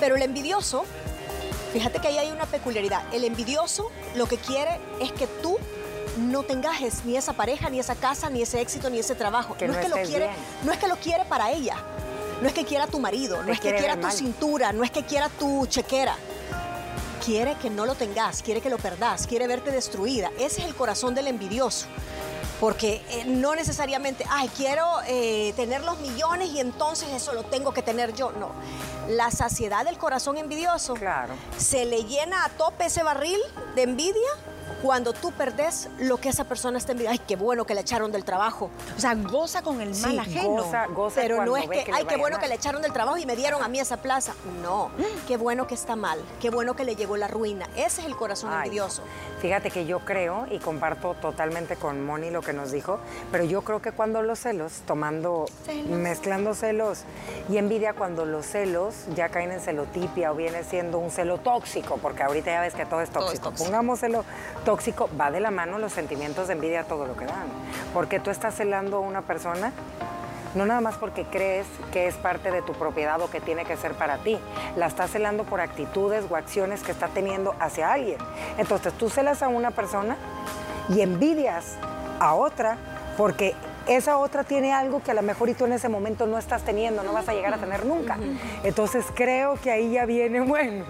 Pero 0.00 0.16
el 0.16 0.22
envidioso, 0.22 0.84
fíjate 1.72 2.00
que 2.00 2.08
ahí 2.08 2.18
hay 2.18 2.30
una 2.30 2.46
peculiaridad. 2.46 3.02
El 3.12 3.24
envidioso 3.24 3.90
lo 4.14 4.26
que 4.26 4.36
quiere 4.36 4.80
es 5.00 5.12
que 5.12 5.26
tú 5.26 5.58
no 6.18 6.42
tengas 6.42 6.80
ni 7.04 7.16
esa 7.16 7.32
pareja, 7.32 7.70
ni 7.70 7.78
esa 7.78 7.94
casa, 7.94 8.28
ni 8.30 8.42
ese 8.42 8.60
éxito, 8.60 8.90
ni 8.90 8.98
ese 8.98 9.14
trabajo. 9.14 9.56
no, 9.60 9.72
es 9.72 9.78
que 9.78 9.88
lo 9.88 9.96
quiere, 9.96 10.30
no 10.64 10.72
es 10.72 10.78
que 10.78 10.88
lo 10.88 10.96
quiere 10.96 11.24
para 11.24 11.50
ella. 11.50 11.76
No 12.40 12.46
es 12.46 12.54
que 12.54 12.64
quiera 12.64 12.86
tu 12.86 13.00
marido, 13.00 13.42
no 13.42 13.52
es 13.52 13.58
que 13.60 13.74
quiera 13.74 13.98
tu 13.98 14.10
cintura, 14.10 14.72
no 14.72 14.84
es 14.84 14.92
que 14.92 15.04
quiera 15.04 15.28
tu 15.28 15.66
chequera. 15.66 16.14
Quiere 17.24 17.56
que 17.56 17.68
no 17.68 17.84
lo 17.84 17.94
tengas, 17.96 18.42
quiere 18.42 18.60
que 18.60 18.70
lo 18.70 18.78
perdás, 18.78 19.26
quiere 19.26 19.48
verte 19.48 19.72
destruida. 19.72 20.30
Ese 20.38 20.60
es 20.60 20.66
el 20.66 20.74
corazón 20.74 21.14
del 21.16 21.26
envidioso 21.26 21.86
porque 22.60 23.02
eh, 23.10 23.24
no 23.26 23.54
necesariamente, 23.54 24.24
ay, 24.28 24.50
quiero 24.56 24.84
eh, 25.06 25.52
tener 25.56 25.84
los 25.84 25.98
millones 26.00 26.50
y 26.50 26.60
entonces 26.60 27.08
eso 27.10 27.32
lo 27.32 27.44
tengo 27.44 27.72
que 27.72 27.82
tener 27.82 28.14
yo. 28.14 28.32
No, 28.32 28.52
la 29.08 29.30
saciedad 29.30 29.84
del 29.84 29.98
corazón 29.98 30.38
envidioso 30.38 30.94
claro. 30.94 31.34
se 31.56 31.84
le 31.84 32.04
llena 32.04 32.44
a 32.44 32.48
tope 32.50 32.86
ese 32.86 33.02
barril 33.02 33.38
de 33.74 33.82
envidia 33.82 34.30
cuando 34.82 35.12
tú 35.12 35.32
perdés 35.32 35.88
lo 35.98 36.18
que 36.18 36.28
esa 36.28 36.44
persona 36.44 36.78
está 36.78 36.92
envidiando. 36.92 37.20
Ay, 37.20 37.26
qué 37.26 37.36
bueno 37.36 37.64
que 37.64 37.74
le 37.74 37.80
echaron 37.80 38.12
del 38.12 38.24
trabajo. 38.24 38.70
O 38.96 39.00
sea, 39.00 39.14
goza 39.14 39.62
con 39.62 39.80
el 39.80 39.94
mal 39.96 40.18
ajeno. 40.18 40.50
Goza, 40.50 40.86
goza 40.86 41.20
Pero 41.20 41.44
no 41.44 41.56
es 41.56 41.68
que, 41.68 41.90
ay, 41.92 42.04
qué 42.04 42.16
bueno 42.16 42.38
que 42.38 42.48
le 42.48 42.54
echaron 42.54 42.82
del 42.82 42.92
trabajo 42.92 43.18
y 43.18 43.26
me 43.26 43.36
dieron 43.36 43.62
a 43.62 43.68
mí 43.68 43.80
esa 43.80 43.98
plaza. 43.98 44.34
No, 44.62 44.90
qué 45.26 45.36
bueno 45.36 45.66
que 45.66 45.74
está 45.74 45.96
mal, 45.96 46.20
qué 46.40 46.50
bueno 46.50 46.74
que 46.74 46.84
le 46.84 46.96
llegó 46.96 47.16
la 47.16 47.28
ruina. 47.28 47.66
Ese 47.76 48.00
es 48.00 48.06
el 48.06 48.16
corazón 48.16 48.52
envidioso. 48.52 49.02
Fíjate 49.40 49.70
que 49.70 49.86
yo 49.86 50.00
creo, 50.00 50.46
y 50.50 50.58
comparto 50.58 51.14
totalmente 51.14 51.76
con 51.76 52.04
Moni 52.04 52.30
lo 52.30 52.42
que 52.42 52.52
nos 52.52 52.72
dijo, 52.72 52.98
pero 53.30 53.44
yo 53.44 53.62
creo 53.62 53.80
que 53.80 53.92
cuando 53.92 54.22
los 54.22 54.40
celos, 54.40 54.82
tomando, 54.86 55.46
mezclando 55.88 56.54
celos 56.54 57.02
y 57.48 57.56
envidia, 57.56 57.92
cuando 57.92 58.24
los 58.24 58.46
celos 58.46 58.94
ya 59.14 59.28
caen 59.28 59.52
en 59.52 59.60
celotipia 59.60 60.32
o 60.32 60.34
viene 60.34 60.64
siendo 60.64 60.98
un 60.98 61.10
celo 61.10 61.38
tóxico, 61.38 61.98
porque 62.02 62.22
ahorita 62.22 62.50
ya 62.50 62.60
ves 62.60 62.74
que 62.74 62.86
todo 62.86 63.00
es 63.00 63.10
tóxico. 63.10 63.18
Todo 63.18 63.34
es 63.34 63.40
tóxico. 63.40 63.64
Pongámoselo 63.64 64.24
tóxico, 64.68 65.08
va 65.18 65.30
de 65.30 65.40
la 65.40 65.50
mano 65.50 65.78
los 65.78 65.94
sentimientos 65.94 66.48
de 66.48 66.52
envidia, 66.52 66.84
todo 66.84 67.06
lo 67.06 67.16
que 67.16 67.24
dan. 67.24 67.46
Porque 67.94 68.20
tú 68.20 68.28
estás 68.28 68.54
celando 68.54 68.98
a 68.98 69.00
una 69.00 69.22
persona, 69.22 69.72
no 70.54 70.66
nada 70.66 70.82
más 70.82 70.96
porque 70.96 71.24
crees 71.24 71.66
que 71.90 72.06
es 72.06 72.16
parte 72.16 72.50
de 72.50 72.60
tu 72.60 72.74
propiedad 72.74 73.18
o 73.22 73.30
que 73.30 73.40
tiene 73.40 73.64
que 73.64 73.78
ser 73.78 73.94
para 73.94 74.18
ti, 74.18 74.38
la 74.76 74.84
estás 74.84 75.10
celando 75.10 75.44
por 75.44 75.62
actitudes 75.62 76.26
o 76.28 76.36
acciones 76.36 76.82
que 76.82 76.92
está 76.92 77.08
teniendo 77.08 77.54
hacia 77.60 77.90
alguien. 77.90 78.18
Entonces 78.58 78.92
tú 78.92 79.08
celas 79.08 79.42
a 79.42 79.48
una 79.48 79.70
persona 79.70 80.18
y 80.90 81.00
envidias 81.00 81.78
a 82.20 82.34
otra 82.34 82.76
porque 83.16 83.54
esa 83.88 84.18
otra 84.18 84.44
tiene 84.44 84.72
algo 84.72 85.02
que 85.02 85.10
a 85.10 85.14
lo 85.14 85.22
mejor 85.22 85.48
y 85.48 85.54
tú 85.54 85.64
en 85.64 85.72
ese 85.72 85.88
momento 85.88 86.26
no 86.26 86.38
estás 86.38 86.62
teniendo, 86.62 87.02
no 87.02 87.12
vas 87.12 87.28
a 87.28 87.32
llegar 87.32 87.54
a 87.54 87.58
tener 87.58 87.86
nunca. 87.86 88.18
Entonces 88.62 89.04
creo 89.14 89.58
que 89.60 89.70
ahí 89.70 89.92
ya 89.92 90.04
viene, 90.04 90.40
bueno, 90.46 90.84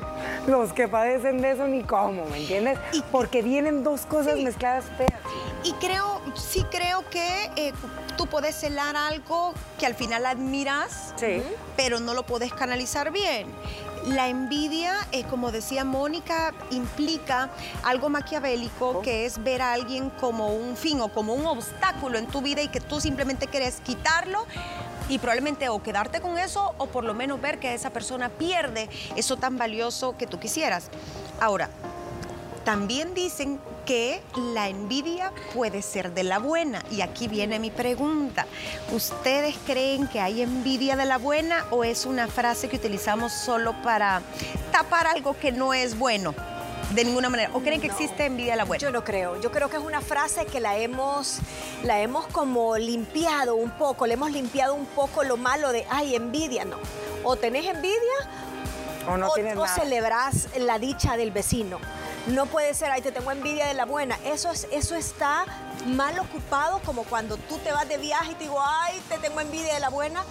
los 0.46 0.72
que 0.72 0.88
padecen 0.88 1.40
de 1.40 1.52
eso 1.52 1.66
ni 1.68 1.82
cómo, 1.82 2.24
¿me 2.26 2.38
entiendes? 2.38 2.78
Porque 3.10 3.42
vienen 3.42 3.84
dos 3.84 4.06
cosas 4.06 4.38
mezcladas 4.38 4.84
feas. 4.96 5.12
Y 5.64 5.72
creo, 5.74 6.20
sí 6.34 6.64
creo 6.70 7.08
que 7.10 7.50
eh, 7.56 7.72
tú 8.16 8.26
puedes 8.26 8.54
celar 8.54 8.96
algo 8.96 9.54
que 9.78 9.86
al 9.86 9.94
final 9.94 10.26
admiras, 10.26 11.14
pero 11.76 12.00
no 12.00 12.14
lo 12.14 12.24
puedes 12.24 12.52
canalizar 12.52 13.10
bien. 13.10 13.48
La 14.06 14.28
envidia, 14.28 14.94
eh, 15.12 15.24
como 15.24 15.52
decía 15.52 15.84
Mónica, 15.84 16.54
implica 16.70 17.50
algo 17.82 18.08
maquiavélico 18.08 19.02
que 19.02 19.26
es 19.26 19.42
ver 19.42 19.62
a 19.62 19.72
alguien 19.72 20.10
como 20.10 20.48
un 20.48 20.76
fin 20.76 21.00
o 21.00 21.08
como 21.08 21.34
un 21.34 21.46
obstáculo 21.46 22.18
en 22.18 22.26
tu 22.26 22.40
vida 22.40 22.62
y 22.62 22.68
que 22.68 22.80
tú 22.80 23.00
simplemente 23.00 23.46
quieres 23.46 23.80
quitarlo 23.80 24.46
y 25.08 25.18
probablemente 25.18 25.68
o 25.68 25.82
quedarte 25.82 26.20
con 26.20 26.38
eso 26.38 26.74
o 26.78 26.86
por 26.86 27.04
lo 27.04 27.14
menos 27.14 27.40
ver 27.40 27.58
que 27.58 27.74
esa 27.74 27.90
persona 27.90 28.28
pierde 28.28 28.88
eso 29.16 29.36
tan 29.36 29.58
valioso 29.58 30.16
que 30.16 30.26
tú 30.26 30.38
quisieras. 30.38 30.90
Ahora, 31.40 31.70
también 32.64 33.14
dicen 33.14 33.60
que 33.88 34.20
la 34.36 34.68
envidia 34.68 35.32
puede 35.54 35.80
ser 35.80 36.12
de 36.12 36.22
la 36.22 36.38
buena. 36.38 36.82
Y 36.90 37.00
aquí 37.00 37.26
viene 37.26 37.58
mi 37.58 37.70
pregunta. 37.70 38.44
¿Ustedes 38.92 39.56
creen 39.64 40.06
que 40.08 40.20
hay 40.20 40.42
envidia 40.42 40.94
de 40.94 41.06
la 41.06 41.16
buena 41.16 41.64
o 41.70 41.84
es 41.84 42.04
una 42.04 42.28
frase 42.28 42.68
que 42.68 42.76
utilizamos 42.76 43.32
solo 43.32 43.74
para 43.82 44.20
tapar 44.72 45.06
algo 45.06 45.34
que 45.38 45.52
no 45.52 45.72
es 45.72 45.98
bueno? 45.98 46.34
De 46.94 47.02
ninguna 47.02 47.30
manera. 47.30 47.50
¿O 47.54 47.60
creen 47.60 47.80
que 47.80 47.86
existe 47.86 48.26
envidia 48.26 48.52
de 48.52 48.56
la 48.58 48.66
buena? 48.66 48.82
Yo 48.82 48.90
no 48.90 49.04
creo. 49.04 49.40
Yo 49.40 49.50
creo 49.50 49.70
que 49.70 49.78
es 49.78 49.82
una 49.82 50.02
frase 50.02 50.44
que 50.44 50.60
la 50.60 50.76
hemos, 50.76 51.38
la 51.82 51.98
hemos 52.02 52.26
como 52.26 52.76
limpiado 52.76 53.54
un 53.54 53.70
poco, 53.70 54.06
le 54.06 54.14
hemos 54.14 54.32
limpiado 54.32 54.74
un 54.74 54.84
poco 54.84 55.24
lo 55.24 55.38
malo 55.38 55.72
de, 55.72 55.86
ay, 55.88 56.14
envidia, 56.14 56.66
no. 56.66 56.76
O 57.24 57.36
tenés 57.36 57.64
envidia 57.64 57.96
o, 59.08 59.16
no 59.16 59.28
o, 59.28 59.62
o 59.62 59.66
celebrás 59.66 60.48
la 60.58 60.78
dicha 60.78 61.16
del 61.16 61.30
vecino. 61.30 61.78
No 62.28 62.46
puede 62.46 62.74
ser, 62.74 62.90
ay, 62.90 63.00
te 63.00 63.12
tengo 63.12 63.30
envidia 63.30 63.66
de 63.66 63.74
la 63.74 63.86
buena. 63.86 64.18
Eso, 64.24 64.50
es, 64.50 64.66
eso 64.70 64.94
está 64.94 65.44
mal 65.86 66.18
ocupado 66.18 66.80
como 66.84 67.04
cuando 67.04 67.36
tú 67.36 67.58
te 67.58 67.72
vas 67.72 67.88
de 67.88 67.96
viaje 67.96 68.32
y 68.32 68.34
te 68.34 68.44
digo, 68.44 68.60
ay, 68.60 69.00
te 69.08 69.18
tengo 69.18 69.40
envidia 69.40 69.74
de 69.74 69.80
la 69.80 69.88
buena. 69.88 70.22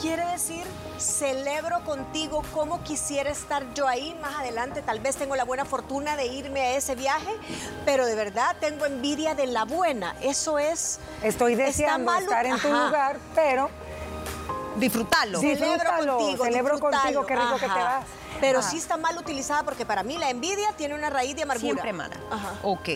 Quiere 0.00 0.24
decir, 0.26 0.64
celebro 0.98 1.84
contigo 1.84 2.42
como 2.54 2.82
quisiera 2.82 3.28
estar 3.28 3.74
yo 3.74 3.86
ahí 3.86 4.16
más 4.22 4.36
adelante. 4.36 4.80
Tal 4.80 5.00
vez 5.00 5.16
tengo 5.16 5.36
la 5.36 5.44
buena 5.44 5.66
fortuna 5.66 6.16
de 6.16 6.26
irme 6.26 6.62
a 6.62 6.76
ese 6.76 6.94
viaje, 6.94 7.36
pero 7.84 8.06
de 8.06 8.14
verdad 8.14 8.56
tengo 8.58 8.86
envidia 8.86 9.34
de 9.34 9.46
la 9.46 9.64
buena. 9.64 10.16
Eso 10.22 10.58
es... 10.58 11.00
Estoy 11.22 11.54
deseando 11.54 12.14
estar 12.14 12.46
en 12.46 12.58
tu 12.58 12.68
lugar, 12.68 13.18
pero... 13.34 13.68
Disfrutarlo. 14.76 15.38
Celebro 15.38 15.90
contigo. 15.98 16.44
Celebro 16.44 16.80
contigo, 16.80 17.26
qué 17.26 17.36
rico 17.36 17.54
que 17.56 17.68
te 17.68 17.78
vas. 17.78 18.04
Pero 18.42 18.60
sí 18.60 18.76
está 18.76 18.96
mal 18.96 19.16
utilizada 19.16 19.62
porque 19.62 19.86
para 19.86 20.02
mí 20.02 20.18
la 20.18 20.28
envidia 20.28 20.72
tiene 20.76 20.96
una 20.96 21.10
raíz 21.10 21.36
de 21.36 21.44
amargura. 21.44 21.74
Siempre 21.74 21.92
mala. 21.92 22.16
Ok. 22.64 22.88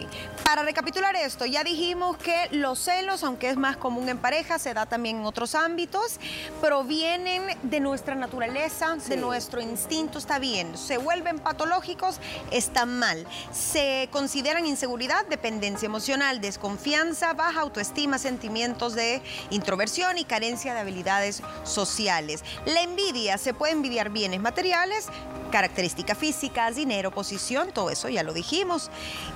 Para 0.44 0.62
recapitular 0.62 1.14
esto, 1.14 1.46
ya 1.46 1.62
dijimos 1.62 2.16
que 2.16 2.48
los 2.50 2.80
celos, 2.80 3.22
aunque 3.22 3.48
es 3.48 3.56
más 3.56 3.76
común 3.76 4.08
en 4.08 4.18
pareja, 4.18 4.58
se 4.58 4.74
da 4.74 4.86
también 4.86 5.18
en 5.18 5.24
otros 5.24 5.54
ámbitos, 5.54 6.18
provienen 6.60 7.44
de 7.62 7.78
nuestra 7.78 8.16
naturaleza, 8.16 8.96
de 8.96 9.16
nuestro 9.16 9.60
instinto, 9.60 10.18
está 10.18 10.40
bien. 10.40 10.76
Se 10.76 10.98
vuelven 10.98 11.38
patológicos, 11.38 12.20
están 12.50 12.98
mal. 12.98 13.24
Se 13.52 14.08
consideran 14.10 14.66
inseguridad, 14.66 15.26
dependencia 15.26 15.86
emocional, 15.86 16.40
desconfianza, 16.40 17.34
baja 17.34 17.60
autoestima, 17.60 18.18
sentimientos 18.18 18.94
de 18.94 19.22
introversión 19.50 20.18
y 20.18 20.24
carencia 20.24 20.74
de 20.74 20.80
habilidades 20.80 21.42
sociales. 21.62 22.42
La 22.64 22.82
envidia, 22.82 23.38
se 23.38 23.54
puede 23.54 23.72
envidiar 23.74 24.10
bienes 24.10 24.40
materiales, 24.40 25.06
características 25.50 26.18
físicas, 26.18 26.76
dinero, 26.76 27.10
posición, 27.10 27.72
todo 27.72 27.90
eso 27.90 28.08
ya 28.08 28.22
lo 28.22 28.32
dijimos. 28.32 28.90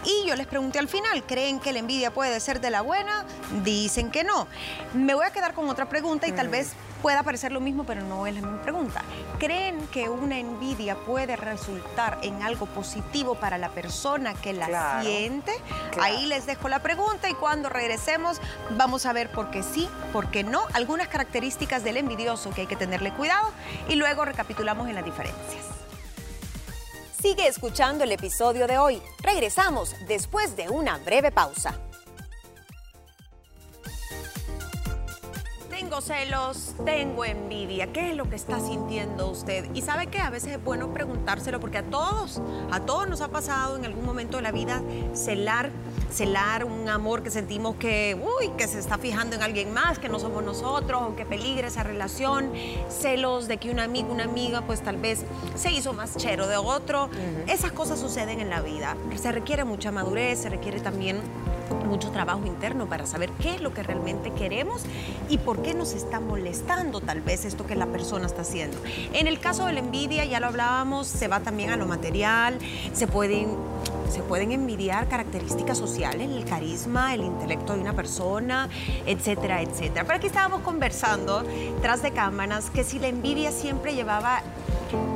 Y 0.05 0.29
yo 0.29 0.37
les 0.37 0.47
pregunté 0.47 0.79
al 0.79 0.89
final, 0.89 1.25
¿creen 1.25 1.61
que 1.61 1.73
la 1.73 1.79
envidia 1.79 2.13
puede 2.13 2.39
ser 2.41 2.61
de 2.61 2.71
la 2.71 2.83
buena? 2.83 3.25
Dicen 3.65 4.11
que 4.11 4.25
no. 4.25 4.47
Me 4.95 5.15
voy 5.15 5.27
a 5.27 5.31
quedar 5.31 5.55
con 5.55 5.69
otra 5.69 5.89
pregunta 5.89 6.27
y 6.27 6.33
tal 6.33 6.49
mm. 6.49 6.53
vez 6.53 6.73
pueda 7.01 7.23
parecer 7.23 7.53
lo 7.53 7.61
mismo, 7.61 7.85
pero 7.85 8.03
no 8.03 8.27
es 8.27 8.35
la 8.35 8.43
misma 8.43 8.63
pregunta. 8.63 9.03
¿Creen 9.39 9.87
que 9.89 10.09
una 10.09 10.39
envidia 10.39 10.97
puede 10.97 11.37
resultar 11.37 12.19
en 12.23 12.43
algo 12.43 12.67
positivo 12.67 13.35
para 13.35 13.59
la 13.59 13.71
persona 13.71 14.35
que 14.35 14.53
la 14.53 15.03
siente? 15.03 15.53
Ahí 16.01 16.27
les 16.27 16.47
dejo 16.47 16.69
la 16.69 16.81
pregunta 16.81 17.29
y 17.29 17.35
cuando 17.35 17.69
regresemos 17.69 18.41
vamos 18.71 19.07
a 19.07 19.13
ver 19.13 19.31
por 19.31 19.51
qué 19.51 19.63
sí, 19.63 19.89
por 20.13 20.31
qué 20.31 20.45
no, 20.45 20.63
algunas 20.73 21.09
características 21.09 21.85
del 21.85 21.97
envidioso 21.97 22.51
que 22.51 22.63
hay 22.63 22.67
que 22.67 22.77
tenerle 22.77 23.13
cuidado 23.13 23.51
y 23.89 23.95
luego 23.95 24.25
recapitulamos 24.25 24.89
en 24.89 24.95
las 24.95 25.05
diferencias. 25.05 25.80
Sigue 27.21 27.47
escuchando 27.47 28.05
el 28.05 28.13
episodio 28.13 28.67
de 28.67 28.79
hoy. 28.79 29.03
Regresamos 29.23 29.95
después 30.09 30.57
de 30.57 30.71
una 30.71 30.97
breve 30.97 31.31
pausa. 31.31 31.79
Tengo 35.81 36.03
celos, 36.03 36.75
tengo 36.85 37.25
envidia. 37.25 37.91
¿Qué 37.91 38.11
es 38.11 38.17
lo 38.17 38.29
que 38.29 38.37
está 38.37 38.61
sintiendo 38.61 39.31
usted? 39.31 39.65
Y 39.73 39.81
sabe 39.81 40.09
que 40.09 40.19
a 40.19 40.29
veces 40.29 40.53
es 40.53 40.63
bueno 40.63 40.93
preguntárselo 40.93 41.59
porque 41.59 41.79
a 41.79 41.83
todos, 41.83 42.43
a 42.71 42.81
todos 42.81 43.09
nos 43.09 43.23
ha 43.23 43.29
pasado 43.29 43.79
en 43.79 43.87
algún 43.87 44.05
momento 44.05 44.37
de 44.37 44.43
la 44.43 44.53
vida 44.53 44.83
celar, 45.15 45.71
celar 46.11 46.67
un 46.67 46.87
amor 46.91 47.23
que 47.23 47.31
sentimos 47.31 47.77
que, 47.77 48.15
uy, 48.21 48.51
que 48.59 48.69
se 48.69 48.79
está 48.79 48.99
fijando 48.99 49.37
en 49.37 49.43
alguien 49.43 49.73
más, 49.73 49.99
que 49.99 50.11
no 50.11 50.19
somos 50.19 50.45
nosotros, 50.45 51.01
o 51.03 51.17
que 51.17 51.25
peligra 51.25 51.69
esa 51.69 51.83
relación, 51.83 52.53
celos 52.91 53.49
de 53.49 53.57
que 53.57 53.71
un 53.71 53.81
amigo, 53.81 54.13
una 54.13 54.25
amiga, 54.25 54.61
pues 54.61 54.83
tal 54.83 54.99
vez 54.99 55.25
se 55.55 55.73
hizo 55.73 55.95
más 55.95 56.15
chero 56.15 56.47
de 56.47 56.59
otro. 56.59 57.09
Esas 57.47 57.73
cosas 57.73 57.99
suceden 57.99 58.39
en 58.39 58.51
la 58.51 58.61
vida. 58.61 58.99
Se 59.17 59.33
requiere 59.33 59.65
mucha 59.65 59.91
madurez, 59.91 60.41
se 60.41 60.51
requiere 60.51 60.79
también 60.81 61.23
mucho 61.91 62.11
trabajo 62.13 62.47
interno 62.47 62.89
para 62.89 63.05
saber 63.05 63.31
qué 63.33 63.57
es 63.57 63.61
lo 63.61 63.75
que 63.75 63.83
realmente 63.83 64.31
queremos 64.33 64.83
y 65.29 65.39
por 65.39 65.61
qué 65.61 65.75
nos 65.75 65.93
está 65.93 66.21
molestando 66.21 67.01
tal 67.01 67.21
vez 67.21 67.45
esto 67.45 67.67
que 67.67 67.75
la 67.75 67.87
persona 67.87 68.27
está 68.27 68.43
haciendo. 68.43 68.79
En 69.13 69.27
el 69.27 69.41
caso 69.41 69.67
de 69.67 69.73
la 69.73 69.81
envidia, 69.81 70.25
ya 70.25 70.39
lo 70.39 70.47
hablábamos, 70.47 71.09
se 71.09 71.27
va 71.27 71.41
también 71.41 71.71
a 71.71 71.77
lo 71.77 71.87
material, 71.87 72.59
se 72.93 73.09
pueden, 73.09 73.57
se 74.09 74.23
pueden 74.23 74.53
envidiar 74.53 75.09
características 75.09 75.77
sociales, 75.77 76.31
el 76.31 76.45
carisma, 76.45 77.13
el 77.13 77.25
intelecto 77.25 77.75
de 77.75 77.81
una 77.81 77.93
persona, 77.93 78.69
etcétera, 79.07 79.61
etcétera. 79.61 80.05
Pero 80.05 80.17
aquí 80.19 80.29
estábamos 80.29 80.61
conversando 80.63 81.43
tras 81.83 82.03
de 82.03 82.13
cámaras 82.13 82.71
que 82.71 82.85
si 82.85 83.01
la 83.01 83.09
envidia 83.09 83.51
siempre 83.51 83.95
llevaba 83.95 84.43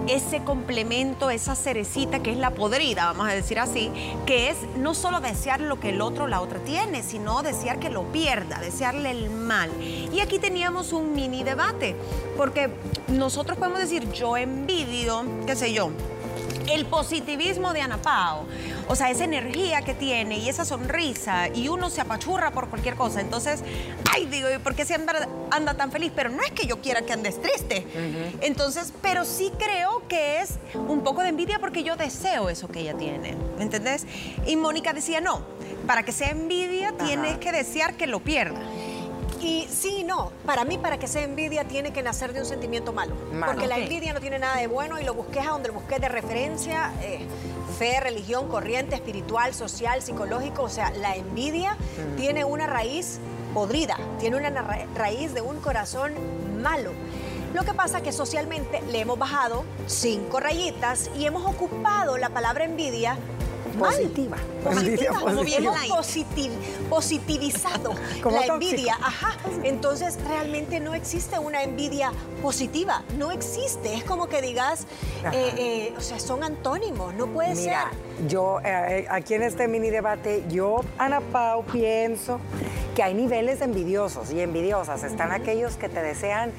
ese 0.06 0.42
complemento, 0.44 1.30
esa 1.30 1.54
cerecita 1.54 2.22
que 2.22 2.32
es 2.32 2.36
la 2.36 2.50
podrida, 2.50 3.06
vamos 3.06 3.28
a 3.28 3.32
decir 3.32 3.58
así, 3.58 3.90
que 4.26 4.50
es 4.50 4.56
no 4.76 4.94
solo 4.94 5.20
desear 5.20 5.60
lo 5.60 5.80
que 5.80 5.90
el 5.90 6.00
otro 6.00 6.26
la 6.26 6.40
otra 6.40 6.58
tiene, 6.60 7.02
sino 7.02 7.42
desear 7.42 7.78
que 7.78 7.90
lo 7.90 8.04
pierda, 8.12 8.60
desearle 8.60 9.10
el 9.10 9.30
mal. 9.30 9.70
Y 9.80 10.20
aquí 10.20 10.38
teníamos 10.38 10.92
un 10.92 11.14
mini 11.14 11.42
debate, 11.42 11.96
porque 12.36 12.70
nosotros 13.08 13.58
podemos 13.58 13.80
decir, 13.80 14.10
yo 14.12 14.36
envidio, 14.36 15.24
qué 15.46 15.56
sé 15.56 15.72
yo, 15.72 15.90
el 16.68 16.86
positivismo 16.86 17.72
de 17.72 17.80
Ana 17.80 17.98
Pao, 17.98 18.46
o 18.88 18.96
sea, 18.96 19.10
esa 19.10 19.24
energía 19.24 19.82
que 19.82 19.94
tiene 19.94 20.38
y 20.38 20.48
esa 20.48 20.64
sonrisa, 20.64 21.48
y 21.48 21.68
uno 21.68 21.90
se 21.90 22.00
apachurra 22.00 22.50
por 22.50 22.68
cualquier 22.68 22.96
cosa. 22.96 23.20
Entonces, 23.20 23.62
ay, 24.12 24.26
digo, 24.26 24.48
¿y 24.50 24.58
por 24.58 24.74
qué 24.74 24.84
se 24.84 24.94
anda, 24.94 25.28
anda 25.50 25.74
tan 25.74 25.90
feliz? 25.90 26.12
Pero 26.14 26.30
no 26.30 26.42
es 26.42 26.52
que 26.52 26.66
yo 26.66 26.80
quiera 26.80 27.02
que 27.02 27.12
andes 27.12 27.40
triste. 27.40 27.86
Entonces, 28.40 28.92
pero 29.02 29.24
sí 29.24 29.52
creo 29.58 30.02
que 30.08 30.40
es 30.40 30.58
un 30.74 31.02
poco 31.02 31.22
de 31.22 31.28
envidia 31.28 31.58
porque 31.58 31.82
yo 31.82 31.96
deseo 31.96 32.48
eso 32.48 32.68
que 32.68 32.80
ella 32.80 32.96
tiene. 32.96 33.36
¿Me 33.56 33.64
entendés? 33.64 34.06
Y 34.46 34.56
Mónica 34.56 34.92
decía, 34.92 35.20
no, 35.20 35.42
para 35.86 36.02
que 36.02 36.12
sea 36.12 36.30
envidia 36.30 36.92
tienes 36.92 37.38
que 37.38 37.52
desear 37.52 37.94
que 37.94 38.06
lo 38.06 38.20
pierda. 38.20 38.60
Y 39.44 39.68
sí, 39.70 40.04
no. 40.04 40.32
Para 40.46 40.64
mí, 40.64 40.78
para 40.78 40.98
que 40.98 41.06
sea 41.06 41.22
envidia, 41.22 41.64
tiene 41.64 41.92
que 41.92 42.02
nacer 42.02 42.32
de 42.32 42.40
un 42.40 42.46
sentimiento 42.46 42.94
malo. 42.94 43.14
Porque 43.44 43.66
la 43.66 43.78
envidia 43.78 44.14
no 44.14 44.20
tiene 44.20 44.38
nada 44.38 44.56
de 44.56 44.68
bueno 44.68 44.98
y 44.98 45.04
lo 45.04 45.12
busques 45.12 45.46
a 45.46 45.50
donde 45.50 45.68
lo 45.68 45.74
busques 45.74 46.00
de 46.00 46.08
referencia. 46.08 46.94
Eh, 47.02 47.26
fe, 47.78 48.00
religión, 48.00 48.48
corriente 48.48 48.94
espiritual, 48.94 49.52
social, 49.52 50.00
psicológico. 50.00 50.62
O 50.62 50.70
sea, 50.70 50.90
la 50.92 51.14
envidia 51.14 51.76
tiene 52.16 52.46
una 52.46 52.66
raíz 52.66 53.18
podrida, 53.52 53.98
tiene 54.18 54.38
una 54.38 54.50
raíz 54.94 55.34
de 55.34 55.42
un 55.42 55.60
corazón 55.60 56.14
malo. 56.62 56.92
Lo 57.52 57.64
que 57.64 57.74
pasa 57.74 57.98
es 57.98 58.02
que 58.02 58.12
socialmente 58.12 58.80
le 58.90 59.00
hemos 59.00 59.18
bajado 59.18 59.64
cinco 59.86 60.40
rayitas 60.40 61.10
y 61.18 61.26
hemos 61.26 61.44
ocupado 61.44 62.16
la 62.16 62.30
palabra 62.30 62.64
envidia 62.64 63.18
Positiva. 63.78 64.36
Positiva. 64.62 65.14
Hemos 65.86 66.06
positivizado 66.88 67.94
la 68.30 68.46
envidia. 68.46 68.96
Ajá. 69.00 69.36
Entonces, 69.62 70.18
realmente 70.28 70.80
no 70.80 70.94
existe 70.94 71.38
una 71.38 71.62
envidia 71.62 72.12
positiva. 72.42 73.02
No 73.18 73.30
existe. 73.30 73.94
Es 73.94 74.04
como 74.04 74.28
que 74.28 74.42
digas, 74.42 74.86
eh, 75.32 75.54
eh, 75.56 75.94
o 75.96 76.00
sea, 76.00 76.18
son 76.18 76.42
antónimos. 76.42 77.14
No 77.14 77.26
puede 77.26 77.54
Mira, 77.54 77.90
Yo, 78.28 78.60
eh, 78.64 79.06
aquí 79.10 79.34
en 79.34 79.42
este 79.42 79.68
mini 79.68 79.90
debate, 79.90 80.44
yo, 80.48 80.80
Ana 80.98 81.20
Pau, 81.20 81.64
pienso 81.64 82.40
que 82.94 83.02
hay 83.02 83.14
niveles 83.14 83.60
envidiosos 83.60 84.30
y 84.32 84.40
envidiosas. 84.40 85.02
Están 85.02 85.32
aquellos 85.32 85.76
que 85.76 85.88
te 85.88 86.02
desean 86.02 86.52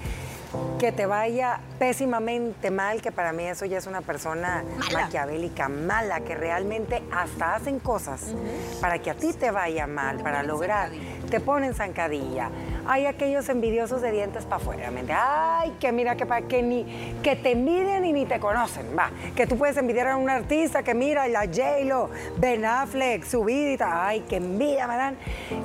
que 0.79 0.91
te 0.91 1.05
vaya 1.05 1.59
pésimamente 1.79 2.71
mal, 2.71 3.01
que 3.01 3.11
para 3.11 3.31
mí 3.31 3.43
eso 3.43 3.65
ya 3.65 3.77
es 3.77 3.87
una 3.87 4.01
persona 4.01 4.63
maquiavélica, 4.93 5.69
mala, 5.69 6.21
que 6.21 6.35
realmente 6.35 7.03
hasta 7.11 7.55
hacen 7.55 7.79
cosas 7.79 8.33
para 8.81 8.99
que 8.99 9.09
a 9.09 9.15
ti 9.15 9.33
te 9.33 9.51
vaya 9.51 9.87
mal, 9.87 10.17
para 10.17 10.43
lograr, 10.43 10.89
te 11.29 11.39
ponen 11.39 11.73
zancadilla 11.73 12.49
hay 12.87 13.05
aquellos 13.05 13.49
envidiosos 13.49 14.01
de 14.01 14.11
dientes 14.11 14.43
para 14.43 14.57
afuera. 14.57 14.91
Ay, 15.17 15.75
que 15.79 15.91
mira, 15.91 16.15
que, 16.15 16.25
que, 16.47 16.61
ni, 16.61 17.15
que 17.23 17.35
te 17.35 17.51
envidian 17.51 18.05
y 18.05 18.13
ni 18.13 18.25
te 18.25 18.39
conocen. 18.39 18.85
Va, 18.97 19.09
que 19.35 19.47
tú 19.47 19.57
puedes 19.57 19.77
envidiar 19.77 20.07
a 20.07 20.17
un 20.17 20.29
artista 20.29 20.83
que 20.83 20.93
mira, 20.93 21.27
la 21.27 21.45
J-Lo, 21.45 22.09
Ben 22.37 22.65
Affleck, 22.65 23.23
su 23.23 23.43
vida. 23.43 24.07
Ay, 24.07 24.25
qué 24.29 24.37
envidia 24.37 24.87
me 24.87 24.97
dan. 24.97 25.17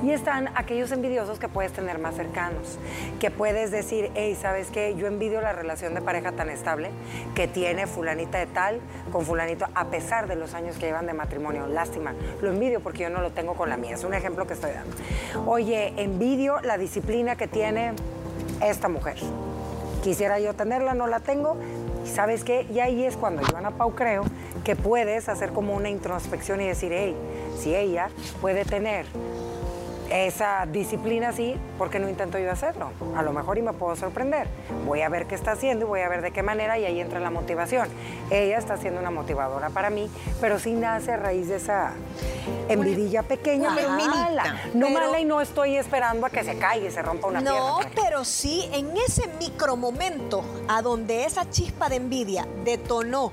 Y 0.02 0.12
están 0.12 0.48
aquellos 0.54 0.92
envidiosos 0.92 1.38
que 1.38 1.48
puedes 1.48 1.72
tener 1.72 1.98
más 1.98 2.14
cercanos. 2.14 2.78
Que 3.18 3.30
puedes 3.30 3.70
decir, 3.70 4.10
hey, 4.14 4.36
¿sabes 4.40 4.68
qué? 4.70 4.94
Yo 4.96 5.06
envidio 5.06 5.40
la 5.40 5.52
relación 5.52 5.94
de 5.94 6.00
pareja 6.00 6.32
tan 6.32 6.48
estable 6.48 6.90
que 7.34 7.48
tiene 7.48 7.86
fulanita 7.86 8.38
de 8.38 8.46
tal 8.46 8.80
con 9.12 9.26
fulanito, 9.26 9.66
a 9.74 9.86
pesar 9.86 10.26
de 10.26 10.36
los 10.36 10.54
años 10.54 10.76
que 10.76 10.86
llevan 10.86 11.06
de 11.06 11.12
matrimonio. 11.12 11.66
Lástima, 11.66 12.14
lo 12.40 12.50
envidio 12.50 12.80
porque 12.80 13.02
yo 13.02 13.10
no 13.10 13.20
lo 13.20 13.32
tengo 13.32 13.54
con 13.54 13.68
la 13.68 13.76
mía. 13.76 13.94
Es 13.94 14.04
un 14.04 14.14
ejemplo 14.14 14.46
que 14.46 14.54
estoy 14.54 14.70
dando. 14.72 14.96
Oye, 15.46 15.92
envidio 15.96 16.60
la 16.62 16.78
disciplina 16.78 17.09
que 17.36 17.48
tiene 17.48 17.92
esta 18.62 18.88
mujer. 18.88 19.16
Quisiera 20.02 20.38
yo 20.38 20.54
tenerla, 20.54 20.94
no 20.94 21.06
la 21.06 21.20
tengo. 21.20 21.56
Y 22.04 22.08
sabes 22.08 22.44
qué, 22.44 22.66
y 22.72 22.78
ahí 22.78 23.04
es 23.04 23.16
cuando 23.16 23.42
yo, 23.42 23.56
Ana 23.56 23.72
Pau, 23.72 23.94
creo 23.94 24.24
que 24.64 24.76
puedes 24.76 25.28
hacer 25.28 25.50
como 25.50 25.74
una 25.74 25.90
introspección 25.90 26.60
y 26.60 26.68
decir, 26.68 26.92
hey, 26.94 27.16
si 27.58 27.74
ella 27.74 28.10
puede 28.40 28.64
tener 28.64 29.06
esa 30.10 30.66
disciplina 30.66 31.32
sí, 31.32 31.56
¿por 31.78 31.88
qué 31.88 31.98
no 31.98 32.08
intento 32.08 32.38
yo 32.38 32.50
hacerlo? 32.50 32.90
A 33.16 33.22
lo 33.22 33.32
mejor 33.32 33.58
y 33.58 33.62
me 33.62 33.72
puedo 33.72 33.94
sorprender. 33.96 34.48
Voy 34.84 35.02
a 35.02 35.08
ver 35.08 35.26
qué 35.26 35.34
está 35.34 35.52
haciendo 35.52 35.86
y 35.86 35.88
voy 35.88 36.00
a 36.00 36.08
ver 36.08 36.20
de 36.20 36.32
qué 36.32 36.42
manera 36.42 36.78
y 36.78 36.84
ahí 36.84 37.00
entra 37.00 37.20
la 37.20 37.30
motivación. 37.30 37.88
Ella 38.30 38.58
está 38.58 38.76
siendo 38.76 39.00
una 39.00 39.10
motivadora 39.10 39.70
para 39.70 39.90
mí, 39.90 40.10
pero 40.40 40.58
sí 40.58 40.72
nace 40.72 41.12
a 41.12 41.16
raíz 41.16 41.48
de 41.48 41.56
esa 41.56 41.92
envidilla 42.68 43.22
pequeña, 43.22 43.72
pero 43.74 43.90
mala. 43.90 44.60
No 44.74 44.90
mala 44.90 45.20
y 45.20 45.24
no 45.24 45.40
estoy 45.40 45.76
esperando 45.76 46.26
a 46.26 46.30
que 46.30 46.44
se 46.44 46.58
caiga 46.58 46.88
y 46.88 46.90
se 46.90 47.02
rompa 47.02 47.28
una 47.28 47.40
No, 47.40 47.78
pero 47.94 48.24
sí 48.24 48.68
en 48.72 48.96
ese 48.96 49.28
micro 49.38 49.76
momento 49.76 50.44
a 50.68 50.82
donde 50.82 51.24
esa 51.24 51.48
chispa 51.48 51.88
de 51.88 51.96
envidia 51.96 52.46
detonó 52.64 53.32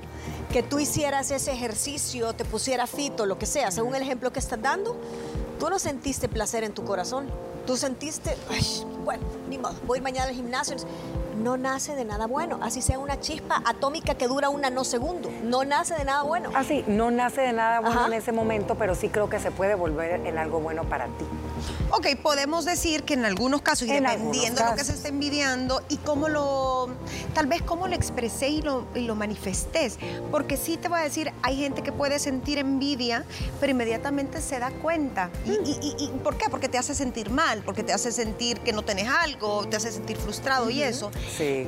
que 0.52 0.62
tú 0.62 0.78
hicieras 0.78 1.30
ese 1.30 1.52
ejercicio, 1.52 2.32
te 2.32 2.44
pusieras 2.44 2.88
fito, 2.88 3.26
lo 3.26 3.38
que 3.38 3.46
sea, 3.46 3.70
según 3.70 3.94
el 3.94 4.02
ejemplo 4.02 4.32
que 4.32 4.38
estás 4.38 4.60
dando, 4.60 4.96
Tú 5.58 5.70
no 5.70 5.78
sentiste 5.78 6.28
placer 6.28 6.64
en 6.64 6.72
tu 6.72 6.84
corazón. 6.84 7.26
Tú 7.66 7.76
sentiste, 7.76 8.36
bueno, 9.04 9.22
ni 9.48 9.58
modo, 9.58 9.74
voy 9.86 10.00
mañana 10.00 10.28
al 10.28 10.34
gimnasio 10.34 10.76
no 11.38 11.56
nace 11.56 11.94
de 11.94 12.04
nada 12.04 12.26
bueno, 12.26 12.58
así 12.62 12.82
sea 12.82 12.98
una 12.98 13.20
chispa 13.20 13.62
atómica 13.64 14.14
que 14.14 14.26
dura 14.26 14.48
una 14.48 14.70
no 14.70 14.84
segundo, 14.84 15.30
no 15.42 15.64
nace 15.64 15.94
de 15.94 16.04
nada 16.04 16.22
bueno. 16.22 16.50
Así, 16.54 16.84
ah, 16.86 16.90
no 16.90 17.10
nace 17.10 17.40
de 17.40 17.52
nada 17.52 17.80
bueno 17.80 18.06
en 18.06 18.12
ese 18.12 18.32
momento, 18.32 18.74
pero 18.74 18.94
sí 18.94 19.08
creo 19.08 19.30
que 19.30 19.38
se 19.38 19.50
puede 19.50 19.74
volver 19.74 20.26
en 20.26 20.38
algo 20.38 20.60
bueno 20.60 20.84
para 20.84 21.06
ti. 21.06 21.24
Ok, 21.90 22.06
podemos 22.22 22.64
decir 22.64 23.02
que 23.02 23.14
en 23.14 23.24
algunos 23.24 23.62
casos, 23.62 23.88
y 23.88 23.92
dependiendo 23.92 24.62
de 24.62 24.70
lo 24.70 24.76
que 24.76 24.84
se 24.84 24.92
esté 24.92 25.08
envidiando 25.08 25.82
y 25.88 25.96
cómo 25.98 26.28
lo, 26.28 26.88
tal 27.34 27.46
vez 27.46 27.62
cómo 27.62 27.88
lo 27.88 27.94
expresé 27.94 28.48
y 28.48 28.62
lo, 28.62 28.86
y 28.94 29.00
lo 29.00 29.14
manifestés, 29.14 29.98
porque 30.30 30.56
sí 30.56 30.76
te 30.76 30.88
voy 30.88 31.00
a 31.00 31.02
decir, 31.02 31.32
hay 31.42 31.56
gente 31.56 31.82
que 31.82 31.92
puede 31.92 32.18
sentir 32.18 32.58
envidia, 32.58 33.24
pero 33.60 33.72
inmediatamente 33.72 34.40
se 34.40 34.58
da 34.58 34.70
cuenta. 34.70 35.30
¿Y, 35.46 35.50
y, 35.50 35.96
y, 35.98 36.08
por 36.22 36.36
qué? 36.36 36.48
Porque 36.50 36.68
te 36.68 36.78
hace 36.78 36.94
sentir 36.94 37.30
mal, 37.30 37.62
porque 37.64 37.82
te 37.82 37.92
hace 37.92 38.12
sentir 38.12 38.60
que 38.60 38.72
no 38.72 38.82
tenés 38.82 39.08
algo, 39.08 39.66
te 39.66 39.76
hace 39.76 39.92
sentir 39.92 40.16
frustrado 40.16 40.70
y 40.70 40.82
eso. 40.82 41.10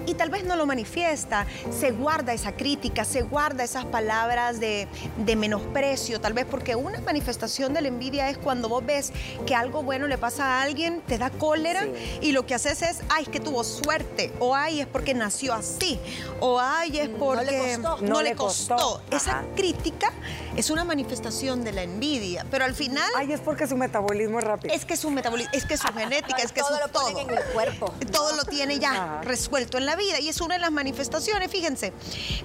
Y 0.07 0.15
tal 0.15 0.31
vez 0.31 0.45
no 0.45 0.57
lo 0.57 0.67
manifiesta, 0.67 1.47
se 1.71 1.91
guarda 1.91 2.33
esa 2.33 2.53
crítica, 2.53 3.05
se 3.05 3.23
guarda 3.23 3.65
esas 3.65 3.85
palabras 3.85 4.61
de, 4.61 4.89
menosprecio, 5.37 6.21
tal 6.21 6.33
vez 6.33 6.45
porque 6.45 6.75
una 6.77 7.01
manifestación 7.01 7.73
de 7.73 7.81
la 7.81 7.89
envidia 7.89 8.29
es 8.29 8.37
cuando 8.37 8.69
vos 8.69 8.85
ves 8.85 9.13
que 9.47 9.55
algo 9.55 9.80
bueno 9.83 10.07
le 10.07 10.19
pasa 10.19 10.45
a 10.45 10.63
alguien, 10.63 11.03
te 11.07 11.19
da 11.19 11.31
cólera 11.31 11.87
y 12.21 12.33
lo 12.33 12.47
que 12.47 12.55
haces 12.55 12.83
es, 12.83 13.01
ay, 13.09 13.25
es 13.25 13.29
que 13.29 13.41
tuvo 13.41 13.65
suerte, 13.65 14.33
o 14.39 14.55
ay, 14.55 14.81
es 14.81 14.87
porque 14.87 15.15
nació 15.15 15.55
así, 15.55 15.99
o 16.41 16.61
ay, 16.61 16.99
es 16.99 17.09
porque 17.09 17.79
no 18.03 18.23
le 18.23 18.35
costó. 18.35 19.03
Esa 19.11 19.45
crítica 19.57 20.13
es 20.57 20.71
una 20.71 20.85
manifestación 20.85 21.65
de 21.65 21.73
la 21.73 21.83
envidia, 21.83 22.45
pero 22.51 22.65
al 22.65 22.75
final... 22.75 23.09
Ay, 23.17 23.33
es 23.33 23.41
porque 23.41 23.67
su 23.67 23.77
metabolismo 23.77 24.39
es 24.39 24.45
rápido. 24.45 24.75
Es 24.75 24.85
que 24.85 24.97
su 24.97 25.11
metabolismo, 25.11 25.53
es 25.55 25.65
que 25.65 25.77
su 25.77 25.89
genética, 25.89 26.37
es 26.43 26.53
que 26.53 26.61
todo 26.61 26.75
su 26.75 26.81
lo 26.81 26.89
todo. 26.89 27.21
en 27.21 27.31
el 27.31 27.45
cuerpo. 27.53 27.95
Todo 28.13 28.37
lo 28.37 28.45
tiene 28.45 28.79
ya 28.79 29.21
resuelto 29.23 29.79
en 29.79 29.87
la 29.87 29.97
vida 29.97 30.21
y 30.21 30.29
es 30.29 30.41
una 30.41 30.55
de 30.55 30.61
las 30.61 30.73
manifestaciones, 30.73 31.51
fíjense. 31.51 31.93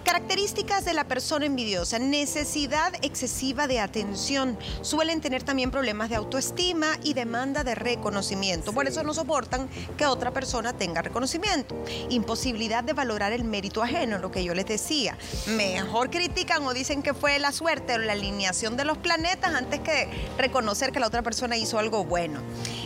Características 0.03 0.85
de 0.85 0.93
la 0.93 1.05
persona 1.05 1.45
envidiosa, 1.45 1.99
necesidad 1.99 2.93
excesiva 3.01 3.67
de 3.67 3.79
atención, 3.79 4.57
suelen 4.81 5.21
tener 5.21 5.43
también 5.43 5.71
problemas 5.71 6.09
de 6.09 6.15
autoestima 6.15 6.97
y 7.03 7.13
demanda 7.13 7.63
de 7.63 7.75
reconocimiento. 7.75 8.73
Por 8.73 8.87
eso 8.87 9.03
no 9.03 9.13
soportan 9.13 9.67
que 9.97 10.05
otra 10.05 10.31
persona 10.31 10.73
tenga 10.73 11.01
reconocimiento. 11.01 11.75
Imposibilidad 12.09 12.83
de 12.83 12.93
valorar 12.93 13.31
el 13.31 13.43
mérito 13.43 13.81
ajeno, 13.81 14.17
lo 14.19 14.31
que 14.31 14.43
yo 14.43 14.53
les 14.53 14.65
decía. 14.65 15.17
Mejor 15.47 16.09
critican 16.09 16.63
o 16.63 16.73
dicen 16.73 17.01
que 17.01 17.13
fue 17.13 17.39
la 17.39 17.51
suerte 17.51 17.94
la 18.01 18.13
alineación 18.13 18.77
de 18.77 18.85
los 18.85 18.97
planetas 18.97 19.53
antes 19.53 19.79
que 19.79 20.09
reconocer 20.37 20.91
que 20.91 20.99
la 20.99 21.07
otra 21.07 21.21
persona 21.21 21.57
hizo 21.57 21.79
algo 21.79 22.03
bueno. 22.03 22.39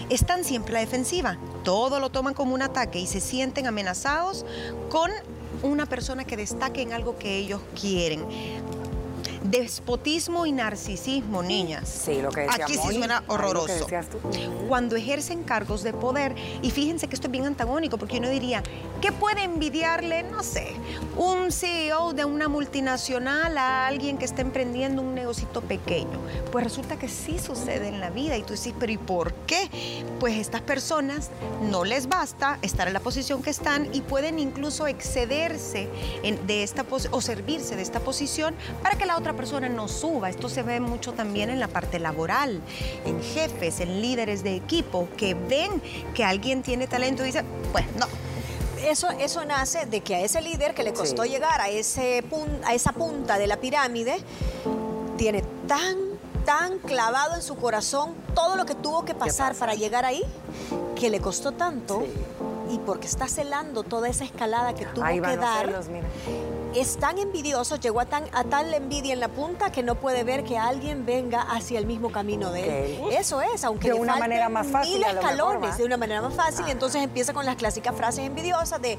Están 0.10 0.44
siempre 0.44 0.72
a 0.72 0.74
la 0.76 0.80
defensiva, 0.80 1.38
todo 1.64 2.00
lo 2.00 2.10
toman 2.10 2.34
como 2.34 2.54
un 2.54 2.62
ataque 2.62 3.00
y 3.00 3.08
se 3.08 3.22
sienten 3.22 3.68
amenazados 3.68 4.46
con 4.90 5.12
una 5.64 5.86
persona 5.86 6.26
que 6.26 6.38
destaque 6.38 6.82
en 6.82 6.94
algo 6.94 7.18
que 7.18 7.38
ellos 7.38 7.62
quieren. 7.80 8.26
Despotismo 9.44 10.46
y 10.46 10.52
narcisismo, 10.52 11.42
niñas. 11.42 11.88
Sí, 11.88 12.22
lo 12.22 12.30
que 12.30 12.42
decía 12.42 12.66
Aquí 12.66 12.74
sí 12.74 12.94
suena 12.94 13.24
horroroso. 13.28 13.88
Cuando 14.68 14.96
ejercen 14.96 15.44
cargos 15.44 15.84
de 15.84 15.94
poder, 15.94 16.36
y 16.62 16.72
fíjense 16.72 17.08
que 17.08 17.16
esto 17.16 17.28
es 17.28 17.32
bien 17.32 17.46
antagónico, 17.46 17.98
porque 17.98 18.18
uno 18.18 18.30
diría, 18.30 18.62
¿qué 19.02 19.12
puede 19.12 19.44
envidiarle, 19.44 20.24
no 20.24 20.44
sé, 20.44 20.74
un 21.16 21.52
CEO 21.52 22.14
de 22.14 22.26
una 22.26 22.48
multinacional 22.50 23.58
a 23.58 23.88
alguien 23.88 24.18
que 24.18 24.26
está 24.26 24.42
emprendiendo 24.42 25.02
un 25.02 25.16
negocito 25.16 25.62
pequeño? 25.62 26.20
Pues 26.52 26.64
resulta 26.64 26.98
que 26.98 27.08
sí 27.08 27.40
sucede 27.40 27.88
en 27.88 28.00
la 28.02 28.10
vida, 28.10 28.38
y 28.38 28.44
tú 28.44 28.54
dices, 28.54 28.74
pero 28.80 28.92
¿y 28.92 28.98
por 28.98 29.34
qué? 29.48 29.70
Pues 30.20 30.36
estas 30.38 30.62
personas 30.62 31.30
no 31.62 31.86
les 31.86 32.08
basta 32.10 32.60
estar 32.62 32.88
en 32.88 32.94
la 32.94 33.00
posición 33.00 33.42
que 33.42 33.50
están 33.50 33.88
y 33.94 34.02
pueden 34.02 34.38
incluso 34.38 34.86
excederse 34.88 35.88
de 36.46 36.64
esta 36.64 36.86
o 37.12 37.22
servirse 37.22 37.76
de 37.76 37.82
esta 37.82 38.00
posición 38.00 38.56
para 38.84 38.98
que 38.98 39.06
la 39.06 39.18
otra 39.18 39.29
persona 39.34 39.70
no 39.70 39.88
suba. 39.88 40.30
Esto 40.30 40.50
se 40.50 40.64
ve 40.64 40.80
mucho 40.80 41.14
también 41.14 41.50
en 41.50 41.60
la 41.60 41.68
parte 41.68 42.00
laboral, 42.00 42.62
en 43.06 43.22
jefes, 43.22 43.80
en 43.80 44.02
líderes 44.02 44.44
de 44.44 44.56
equipo 44.56 45.08
que 45.18 45.34
ven 45.34 45.82
que 46.14 46.24
alguien 46.24 46.62
tiene 46.62 46.88
talento 46.88 47.24
y 47.24 47.28
dicen, 47.28 47.46
pues 47.72 47.86
no, 47.98 48.08
eso, 48.86 49.10
eso, 49.12 49.46
nace 49.46 49.86
de 49.86 50.02
que 50.02 50.16
a 50.16 50.22
ese 50.22 50.42
líder 50.42 50.74
que 50.74 50.84
le 50.84 50.94
costó 50.94 51.26
llegar 51.26 51.62
a, 51.62 51.70
ese 51.70 52.24
a 52.66 52.74
esa 52.74 52.92
punta 52.94 53.38
de 53.38 53.48
la 53.48 53.58
pirámide, 53.58 54.18
tiene 55.18 55.44
tan, 55.68 55.98
tan 56.46 56.80
clavado 56.80 57.36
en 57.36 57.42
su 57.42 57.56
corazón 57.56 58.14
todo 58.34 58.56
lo 58.56 58.66
que 58.66 58.76
tuvo 58.76 59.06
que 59.06 59.14
pasar 59.14 59.56
para 59.56 59.76
llegar 59.76 60.06
ahí, 60.06 60.24
que 60.96 61.10
le 61.10 61.20
costó 61.20 61.52
tanto. 61.52 62.04
Y 62.72 62.78
porque 62.80 63.08
está 63.08 63.28
celando 63.28 63.82
toda 63.84 64.10
esa 64.10 64.24
escalada 64.24 64.76
que 64.76 64.86
tuvo 64.86 65.06
que 65.06 65.38
dar 65.38 65.82
es 66.76 66.98
tan 66.98 67.18
envidioso, 67.18 67.78
llegó 67.78 68.00
a, 68.00 68.06
tan, 68.06 68.26
a 68.32 68.44
tal 68.44 68.74
envidia 68.74 69.14
en 69.14 69.20
la 69.20 69.28
punta 69.28 69.72
que 69.72 69.84
no 69.84 69.96
puede 69.96 70.24
ver 70.24 70.44
que 70.44 70.58
alguien 70.58 71.06
venga 71.06 71.42
hacia 71.42 71.80
el 71.80 71.86
mismo 71.86 72.12
camino 72.12 72.52
de 72.52 72.96
él. 72.96 73.02
Eso 73.12 73.42
es, 73.42 73.64
aunque 73.64 73.90
de 73.90 73.96
una 73.96 74.18
manera 74.18 74.50
más 74.50 74.68
fácil. 74.68 75.00
Mil 75.00 75.04
escalones, 75.04 75.78
de 75.78 75.84
una 75.84 75.98
manera 75.98 76.22
más 76.22 76.34
fácil. 76.34 76.66
Y 76.68 76.72
entonces 76.72 77.04
empieza 77.04 77.34
con 77.34 77.46
las 77.46 77.56
clásicas 77.56 77.96
frases 77.96 78.26
envidiosas 78.26 78.82
de, 78.82 78.98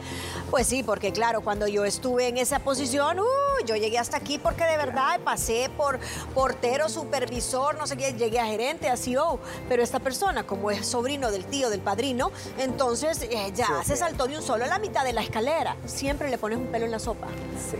pues 0.50 0.66
sí, 0.66 0.82
porque 0.82 1.12
claro, 1.12 1.42
cuando 1.42 1.68
yo 1.68 1.84
estuve 1.84 2.28
en 2.28 2.38
esa 2.38 2.58
posición, 2.58 3.20
uh, 3.20 3.64
yo 3.64 3.76
llegué 3.76 3.98
hasta 3.98 4.16
aquí 4.16 4.38
porque 4.38 4.64
de 4.64 4.76
verdad 4.76 5.20
pasé 5.24 5.70
por 5.76 5.98
portero, 6.34 6.88
supervisor, 6.88 7.76
no 7.78 7.86
sé 7.86 7.96
qué, 7.96 8.12
llegué 8.14 8.40
a 8.40 8.46
gerente, 8.46 8.88
a 8.88 8.96
CEO. 8.96 9.38
Pero 9.68 9.82
esta 9.82 10.00
persona, 10.00 10.44
como 10.44 10.70
es 10.70 10.86
sobrino 10.86 11.30
del 11.30 11.44
tío, 11.44 11.70
del 11.70 11.80
padrino, 11.80 12.32
entonces 12.58 13.22
eh, 13.22 13.52
ya 13.54 13.82
se 13.84 13.96
saltó 13.96 14.26
de 14.26 14.36
un 14.36 14.42
solo 14.42 14.64
a 14.64 14.68
la 14.68 14.78
mitad 14.78 15.04
de 15.04 15.12
la 15.12 15.22
escalera. 15.22 15.76
Siempre 15.86 16.30
le 16.30 16.38
pones 16.38 16.58
un 16.58 16.66
pelo 16.66 16.84
en 16.84 16.90
la 16.90 16.98
sopa. 16.98 17.28
Sí. 17.70 17.76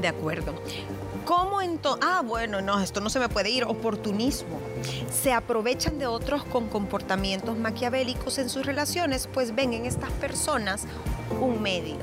De 0.00 0.08
acuerdo. 0.08 0.54
¿Cómo 1.24 1.62
entonces? 1.62 2.04
Ah, 2.06 2.22
bueno, 2.24 2.60
no, 2.60 2.80
esto 2.80 3.00
no 3.00 3.08
se 3.08 3.18
me 3.18 3.28
puede 3.28 3.48
ir. 3.50 3.64
Oportunismo. 3.64 4.58
Se 5.10 5.32
aprovechan 5.32 5.98
de 5.98 6.06
otros 6.06 6.44
con 6.44 6.68
comportamientos 6.68 7.56
maquiavélicos 7.58 8.38
en 8.38 8.50
sus 8.50 8.66
relaciones, 8.66 9.28
pues 9.32 9.54
ven 9.54 9.72
en 9.72 9.86
estas 9.86 10.10
personas 10.12 10.84
un 11.40 11.62
medio. 11.62 11.96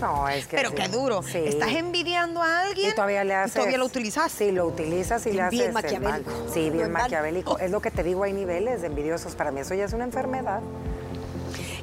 No, 0.00 0.26
es 0.30 0.46
que 0.46 0.56
Pero 0.56 0.70
sí. 0.70 0.76
qué 0.76 0.88
duro. 0.88 1.22
Sí. 1.22 1.36
Estás 1.44 1.72
envidiando 1.72 2.42
a 2.42 2.60
alguien 2.62 2.90
Y 2.90 2.94
todavía 2.94 3.22
le 3.22 3.34
haces. 3.34 3.52
todavía 3.54 3.76
lo 3.76 3.84
utilizas. 3.84 4.32
Sí, 4.32 4.50
lo 4.50 4.64
utilizas 4.66 5.26
y 5.26 5.32
le 5.32 5.42
haces 5.42 5.58
Bien 5.58 5.74
mal. 5.74 5.82
maquiavélico. 5.82 6.30
Sí, 6.54 6.70
bien 6.70 6.90
maquiavélico. 6.90 7.58
Es 7.58 7.70
lo 7.70 7.80
que 7.82 7.90
te 7.90 8.02
digo, 8.02 8.22
hay 8.22 8.32
niveles 8.32 8.80
de 8.80 8.86
envidiosos. 8.86 9.34
Para 9.34 9.50
mí 9.50 9.60
eso 9.60 9.74
ya 9.74 9.84
es 9.84 9.92
una 9.92 10.04
enfermedad. 10.04 10.60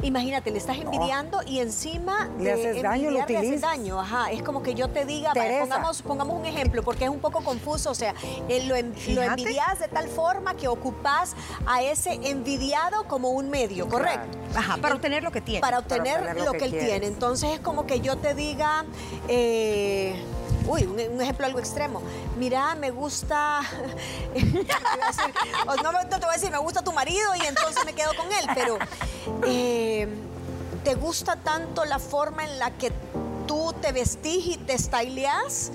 Imagínate, 0.03 0.51
le 0.51 0.57
estás 0.57 0.77
envidiando 0.77 1.41
y 1.45 1.60
encima 1.60 2.29
Le 2.39 2.51
haces 2.51 2.81
daño, 2.81 3.10
lo 3.12 3.19
envidiar, 3.19 3.29
le 3.29 3.38
haces 3.38 3.38
utilizas. 3.38 3.62
daño. 3.62 3.99
Ajá, 3.99 4.31
es 4.31 4.43
como 4.43 4.62
que 4.62 4.73
yo 4.73 4.89
te 4.89 5.05
diga, 5.05 5.33
pongamos, 5.33 6.01
pongamos 6.01 6.39
un 6.39 6.45
ejemplo, 6.45 6.83
porque 6.83 7.05
es 7.05 7.10
un 7.10 7.19
poco 7.19 7.41
confuso. 7.43 7.91
O 7.91 7.95
sea, 7.95 8.13
eh, 8.47 8.65
lo, 8.65 8.75
envidias 8.75 9.79
de 9.79 9.88
tal 9.88 10.07
forma 10.07 10.55
que 10.55 10.67
ocupas 10.67 11.36
a 11.65 11.81
ese 11.81 12.19
envidiado 12.23 13.05
como 13.05 13.29
un 13.29 13.49
medio, 13.49 13.88
¿correcto? 13.88 14.38
Ajá, 14.55 14.77
para 14.77 14.95
obtener 14.95 15.23
lo 15.23 15.31
que 15.31 15.41
tiene. 15.41 15.62
Para 15.62 15.79
obtener, 15.79 16.19
obtener 16.19 16.38
lo 16.38 16.45
lo 16.45 16.51
que 16.53 16.57
que, 16.60 16.65
él 16.65 16.71
quieres. 16.71 16.89
tiene. 16.89 17.07
Entonces 17.07 17.53
es 17.53 17.60
como 17.60 17.86
que 17.86 18.01
yo 18.01 18.17
te 18.17 18.33
diga, 18.33 18.86
eh, 19.27 20.21
uy, 20.67 20.83
un, 20.83 20.99
un 20.99 21.21
ejemplo 21.21 21.45
algo 21.45 21.60
extremo. 21.60 22.01
Mira, 22.38 22.75
me 22.75 22.91
gusta, 22.91 23.62
no 25.65 25.91
te 26.10 26.17
voy 26.17 26.29
a 26.29 26.33
decir, 26.33 26.51
me 26.51 26.57
gusta 26.60 26.83
tu 26.83 26.93
marido 26.93 27.36
y 27.36 27.45
entonces 27.45 27.83
me 27.86 27.93
quedo 27.93 28.12
con 28.15 28.27
él, 28.27 28.47
pero 28.53 28.77
eh, 29.47 30.07
te 30.83 30.95
gusta 30.95 31.35
tanto 31.35 31.85
la 31.85 31.99
forma 31.99 32.43
en 32.45 32.59
la 32.59 32.71
que 32.71 32.91
tú 33.47 33.73
te 33.81 33.91
vestís 33.91 34.47
y 34.47 34.57
te 34.57 34.77
styleas 34.77 35.71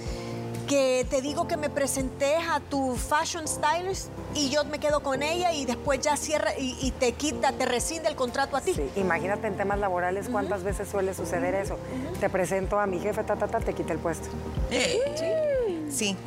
que 0.67 1.07
te 1.11 1.21
digo 1.21 1.47
que 1.47 1.57
me 1.57 1.69
presenté 1.69 2.37
a 2.37 2.61
tu 2.61 2.97
fashion 2.97 3.47
stylist 3.47 4.09
y 4.35 4.49
yo 4.49 4.65
me 4.65 4.79
quedo 4.79 5.01
con 5.01 5.23
ella 5.23 5.53
y 5.53 5.65
después 5.67 6.01
ya 6.01 6.17
cierra 6.17 6.57
y, 6.59 6.77
y 6.81 6.93
te 6.93 7.13
quita, 7.13 7.53
te 7.53 7.67
rescinde 7.67 8.09
el 8.09 8.17
contrato 8.17 8.57
a 8.57 8.61
ti. 8.61 8.73
Sí, 8.73 8.89
imagínate 8.97 9.49
en 9.49 9.57
temas 9.57 9.79
laborales 9.79 10.29
cuántas 10.31 10.63
veces 10.63 10.89
suele 10.89 11.15
suceder 11.15 11.55
eso. 11.55 11.77
Te 12.21 12.31
presento 12.31 12.79
a 12.79 12.87
mi 12.87 13.01
jefe, 13.01 13.23
ta, 13.25 13.37
ta, 13.37 13.49
ta, 13.49 13.61
te 13.61 13.75
quita 13.75 13.93
el 13.93 13.99
puesto. 13.99 14.29
Sí. 14.71 15.23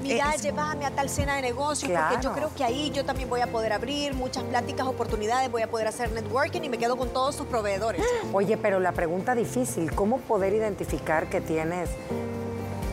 Mira, 0.01 0.34
es- 0.36 0.41
llévame 0.43 0.86
a 0.86 0.91
tal 0.91 1.10
cena 1.10 1.36
de 1.36 1.41
negocios 1.41 1.91
porque 1.91 2.23
yo 2.23 2.34
creo 2.34 2.51
que 2.56 2.63
ahí 2.63 2.91
yo 2.91 3.04
también 3.04 3.30
voy 3.30 3.41
a 3.41 3.47
poder 3.47 3.73
abrir 3.73 4.13
muchas 4.13 4.43
pláticas, 4.43 4.86
oportunidades, 4.88 5.51
voy 5.51 5.62
a 5.63 5.69
poder 5.69 5.88
hacer 5.88 6.12
networking 6.12 6.62
y 6.63 6.69
me 6.69 6.78
quedo 6.78 6.95
con 6.97 7.10
todos 7.10 7.36
tus 7.38 7.47
proveedores. 7.47 8.04
Oye, 8.34 8.58
pero 8.58 8.80
la 8.80 8.91
pregunta 8.91 9.34
difícil, 9.36 9.91
¿cómo 9.93 10.19
poder 10.19 10.54
identificar 10.54 11.28
que 11.28 11.41
tienes 11.41 11.89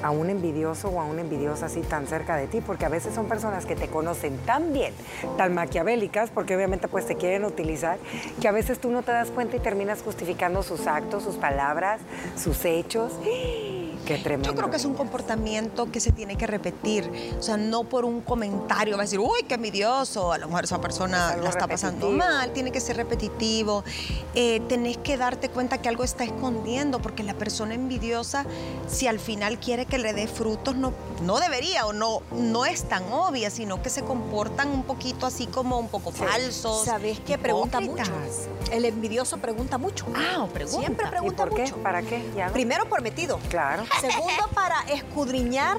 a 0.02 0.10
un 0.10 0.30
envidioso 0.30 0.88
o 0.88 1.00
a 1.00 1.04
una 1.04 1.20
envidiosa 1.20 1.66
así 1.66 1.80
tan 1.82 2.06
cerca 2.08 2.34
de 2.36 2.46
ti? 2.48 2.60
Porque 2.60 2.84
a 2.86 2.88
veces 2.88 3.14
son 3.14 3.26
personas 3.26 3.66
que 3.66 3.76
te 3.76 3.86
conocen 3.88 4.36
tan 4.38 4.72
bien, 4.72 4.92
tan 5.36 5.54
maquiavélicas, 5.54 6.30
porque 6.30 6.56
obviamente 6.56 6.88
pues 6.88 7.06
te 7.06 7.14
quieren 7.16 7.44
utilizar, 7.44 7.98
que 8.40 8.48
a 8.48 8.52
veces 8.52 8.80
tú 8.80 8.90
no 8.90 9.02
te 9.02 9.12
das 9.12 9.30
cuenta 9.30 9.56
y 9.56 9.60
terminas 9.60 10.02
justificando 10.02 10.62
sus 10.64 10.86
actos, 10.88 11.22
sus 11.22 11.36
palabras, 11.36 12.00
sus 12.36 12.64
hechos. 12.64 13.12
Qué 14.06 14.18
tremendo. 14.18 14.48
Yo 14.50 14.54
creo 14.56 14.70
que 14.70 14.76
es 14.76 14.84
un 14.84 14.94
comportamiento 14.94 15.90
que 15.90 16.00
se 16.00 16.12
tiene 16.12 16.36
que 16.36 16.46
repetir. 16.46 17.10
O 17.38 17.42
sea, 17.42 17.56
no 17.56 17.84
por 17.84 18.04
un 18.04 18.20
comentario 18.20 18.96
va 18.96 19.02
a 19.02 19.06
decir, 19.06 19.20
uy, 19.20 19.42
qué 19.48 19.54
envidioso. 19.54 20.32
A 20.32 20.38
lo 20.38 20.48
mejor 20.48 20.64
esa 20.64 20.80
persona 20.80 21.34
Es 21.36 21.42
la 21.42 21.50
está 21.50 21.66
pasando 21.66 22.10
mal. 22.10 22.52
Tiene 22.52 22.72
que 22.72 22.80
ser 22.80 22.96
repetitivo. 22.96 23.84
Eh, 24.34 24.60
tenés 24.68 24.98
que 24.98 25.16
darte 25.16 25.48
cuenta 25.48 25.78
que 25.78 25.88
algo 25.88 26.04
está 26.04 26.24
escondiendo, 26.24 27.00
porque 27.00 27.22
la 27.22 27.34
persona 27.34 27.74
envidiosa, 27.74 28.44
si 28.88 29.06
al 29.06 29.20
final 29.20 29.58
quiere 29.58 29.86
que 29.86 29.98
le 29.98 30.12
dé 30.12 30.26
frutos, 30.26 30.74
no, 30.76 30.92
no 31.22 31.38
debería 31.40 31.86
o 31.86 31.92
no, 31.92 32.22
no 32.32 32.64
es 32.64 32.84
tan 32.84 33.04
obvia, 33.12 33.50
sino 33.50 33.82
que 33.82 33.90
se 33.90 34.02
comportan 34.02 34.68
un 34.68 34.82
poquito 34.82 35.26
así 35.26 35.46
como 35.46 35.78
un 35.78 35.88
poco 35.88 36.10
falsos. 36.12 36.84
¿Sabes 36.84 37.20
qué? 37.20 37.38
Pregunta 37.38 37.80
mucho. 37.80 38.12
El 38.70 38.84
envidioso 38.84 39.36
pregunta 39.38 39.78
mucho. 39.78 40.06
Ah, 40.14 40.46
pregunta. 40.52 40.80
Siempre 40.80 41.06
¿Y 41.06 41.10
pregunta 41.10 41.44
qué? 41.54 41.62
mucho. 41.62 41.76
¿Para 41.76 42.02
qué? 42.02 42.24
¿Ya 42.34 42.46
no? 42.46 42.52
Primero 42.52 42.88
por 42.88 43.02
metido. 43.02 43.38
Claro. 43.48 43.84
Segundo, 44.00 44.48
para 44.54 44.80
escudriñar. 44.92 45.76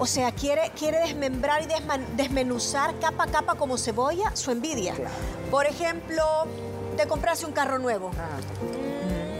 O 0.00 0.06
sea, 0.06 0.30
quiere, 0.30 0.70
quiere 0.78 0.98
desmembrar 1.00 1.62
y 1.62 1.66
desman- 1.66 2.06
desmenuzar 2.16 2.98
capa 3.00 3.24
a 3.24 3.26
capa 3.26 3.54
como 3.56 3.76
cebolla 3.78 4.34
su 4.36 4.50
envidia. 4.52 4.94
Claro. 4.94 5.10
Por 5.50 5.66
ejemplo, 5.66 6.22
te 6.96 7.06
compraste 7.08 7.46
un 7.46 7.52
carro 7.52 7.78
nuevo. 7.80 8.12
Ah. 8.16 8.38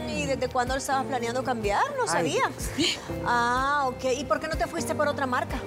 Mm, 0.07 0.09
¿Y 0.09 0.25
desde 0.25 0.49
cuándo 0.49 0.73
lo 0.73 0.79
estabas 0.79 1.05
planeando 1.05 1.43
cambiar? 1.45 1.81
No 1.95 2.03
Ay. 2.03 2.09
sabía. 2.09 2.43
Ah, 3.25 3.85
ok. 3.87 4.03
¿Y 4.17 4.25
por 4.25 4.41
qué 4.41 4.47
no 4.49 4.57
te 4.57 4.67
fuiste 4.67 4.95
por 4.95 5.07
otra 5.07 5.25
marca? 5.25 5.57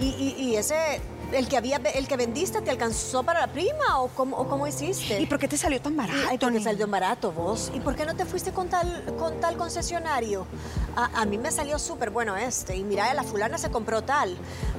¿Y, 0.00 0.06
y- 0.06 0.34
y 0.50 0.56
ese, 0.56 1.00
el 1.34 1.48
que, 1.48 1.56
había, 1.56 1.76
el 1.76 2.06
que 2.08 2.16
vendiste, 2.16 2.60
te 2.60 2.70
alcanzó 2.70 3.22
para 3.22 3.40
la 3.40 3.48
prima 3.48 4.00
o 4.00 4.08
cómo, 4.08 4.36
o 4.36 4.48
cómo 4.48 4.66
hiciste? 4.66 5.20
¿Y 5.20 5.26
por 5.26 5.38
qué 5.38 5.48
te 5.48 5.56
salió 5.56 5.80
tan 5.80 5.96
barato? 5.96 6.18
Ay, 6.28 6.38
porque 6.38 6.60
salió 6.60 6.86
barato 6.86 7.32
vos. 7.32 7.70
¿Y 7.74 7.80
por 7.80 7.96
qué 7.96 8.04
no 8.04 8.14
te 8.14 8.24
fuiste 8.24 8.52
con 8.52 8.68
tal, 8.68 9.04
con 9.18 9.40
tal 9.40 9.56
concesionario? 9.56 10.46
A, 10.96 11.22
a 11.22 11.24
mí 11.24 11.38
me 11.38 11.50
salió 11.50 11.78
súper 11.78 12.10
bueno 12.10 12.36
este. 12.36 12.76
Y 12.76 12.84
mira, 12.84 13.12
la 13.14 13.24
fulana 13.24 13.58
se 13.58 13.70
compró 13.70 14.02
tal. 14.02 14.36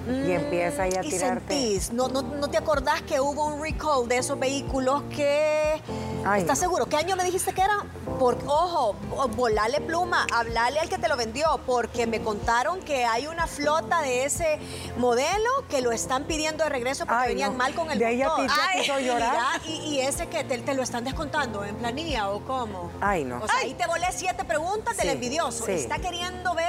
Y 0.07 0.31
empieza 0.31 0.83
ahí 0.83 0.93
a 0.93 1.03
y 1.03 1.09
tirarte. 1.09 1.53
sentís, 1.53 1.91
no, 1.91 2.07
no, 2.07 2.21
¿no 2.21 2.47
te 2.49 2.57
acordás 2.57 3.01
que 3.01 3.19
hubo 3.19 3.45
un 3.47 3.61
recall 3.61 4.07
de 4.07 4.17
esos 4.17 4.39
vehículos 4.39 5.03
que... 5.15 5.81
Ay, 6.23 6.41
¿Estás 6.41 6.59
seguro? 6.59 6.85
¿Qué 6.85 6.95
año 6.95 7.15
me 7.15 7.23
dijiste 7.23 7.53
que 7.53 7.61
era? 7.61 7.83
Por, 8.19 8.37
ojo, 8.47 8.93
volale 9.35 9.81
pluma, 9.81 10.25
hablale 10.33 10.79
al 10.79 10.87
que 10.89 10.97
te 10.97 11.07
lo 11.09 11.17
vendió, 11.17 11.59
porque 11.65 12.07
me 12.07 12.21
contaron 12.21 12.79
que 12.81 13.03
hay 13.05 13.27
una 13.27 13.45
flota 13.45 14.01
de 14.01 14.23
ese 14.25 14.57
modelo 14.97 15.49
que 15.69 15.81
lo 15.81 15.91
están 15.91 16.23
pidiendo 16.23 16.63
de 16.63 16.69
regreso 16.69 17.05
porque 17.05 17.21
Ay, 17.23 17.29
venían 17.29 17.51
no. 17.51 17.57
mal 17.57 17.73
con 17.75 17.91
el 17.91 17.99
De 17.99 18.05
ahí 18.05 18.21
a 18.21 18.29
motor. 18.29 18.47
ti 18.47 18.53
te 18.53 18.61
Ay, 18.77 18.81
hizo 18.83 18.99
llorar. 18.99 19.31
mira, 19.31 19.61
y, 19.65 19.95
y 19.95 19.99
ese 20.01 20.27
que 20.27 20.43
te, 20.45 20.57
te 20.59 20.73
lo 20.73 20.83
están 20.83 21.03
descontando 21.03 21.63
en 21.65 21.75
planilla 21.75 22.29
o 22.29 22.39
cómo. 22.45 22.89
Ay, 23.01 23.25
no. 23.25 23.39
O 23.43 23.47
sea, 23.47 23.57
ahí 23.59 23.73
te 23.73 23.85
volé 23.85 24.07
siete 24.13 24.45
preguntas 24.45 24.95
del 24.97 25.07
Sí, 25.07 25.13
envidioso. 25.13 25.65
sí. 25.65 25.71
Está 25.73 25.99
queriendo 25.99 26.53
ver 26.55 26.67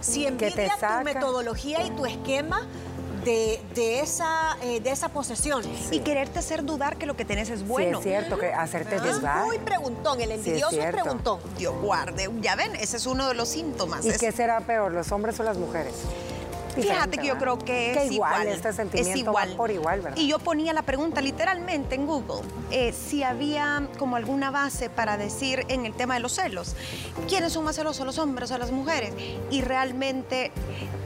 si 0.00 0.26
envidia 0.26 0.74
tu 0.78 1.04
metodología 1.04 1.82
y 1.84 1.90
tu 1.90 2.06
esquema 2.06 2.66
de, 3.24 3.60
de 3.74 4.00
esa, 4.00 4.56
eh, 4.62 4.80
de 4.80 4.90
esa 4.90 5.08
posesión. 5.10 5.62
Y 5.90 6.00
quererte 6.00 6.38
hacer 6.38 6.64
dudar 6.64 6.96
que 6.96 7.06
lo 7.06 7.16
que 7.16 7.24
tenés 7.24 7.50
es 7.50 7.60
Sí, 7.60 7.66
bueno. 7.66 7.98
es 7.98 8.04
cierto, 8.04 8.38
que 8.38 8.52
hacerte 8.52 8.96
Es 8.96 9.02
dudar. 9.20 9.44
muy 9.44 9.58
preguntón, 9.58 10.20
el 10.20 10.28
Sí, 10.28 10.32
es 10.34 10.46
envidioso 10.46 10.70
es 10.76 10.76
cierto. 10.82 11.02
preguntón. 11.02 11.40
Dios 11.58 11.74
guarde. 11.82 12.28
Ya 12.40 12.56
ven, 12.56 12.74
ese 12.76 12.96
es 12.96 13.06
uno 13.06 13.28
de 13.28 13.34
los 13.34 13.48
síntomas. 13.48 14.04
¿Y 14.04 14.10
Es- 14.10 14.18
qué 14.18 14.32
será 14.32 14.60
peor, 14.60 14.92
los 14.92 15.10
hombres 15.12 15.38
o 15.40 15.42
las 15.42 15.58
mujeres? 15.58 15.94
Fíjate 16.74 17.18
que 17.18 17.26
yo 17.26 17.36
creo 17.36 17.58
que 17.58 17.90
es 17.90 17.98
que 17.98 18.14
igual, 18.14 18.46
este 18.46 18.72
sentimiento 18.72 19.12
es 19.12 19.18
igual. 19.18 19.52
va 19.52 19.56
por 19.56 19.70
igual, 19.72 20.00
¿verdad? 20.02 20.16
Y 20.16 20.28
yo 20.28 20.38
ponía 20.38 20.72
la 20.72 20.82
pregunta 20.82 21.20
literalmente 21.20 21.96
en 21.96 22.06
Google, 22.06 22.42
eh, 22.70 22.92
si 22.92 23.24
había 23.24 23.88
como 23.98 24.14
alguna 24.14 24.52
base 24.52 24.88
para 24.88 25.16
decir 25.16 25.66
en 25.68 25.84
el 25.84 25.92
tema 25.94 26.14
de 26.14 26.20
los 26.20 26.32
celos, 26.36 26.76
¿quiénes 27.28 27.52
son 27.52 27.64
más 27.64 27.74
celosos, 27.74 28.06
los 28.06 28.18
hombres 28.18 28.52
o 28.52 28.56
las 28.56 28.70
mujeres? 28.70 29.12
Y 29.50 29.62
realmente, 29.62 30.52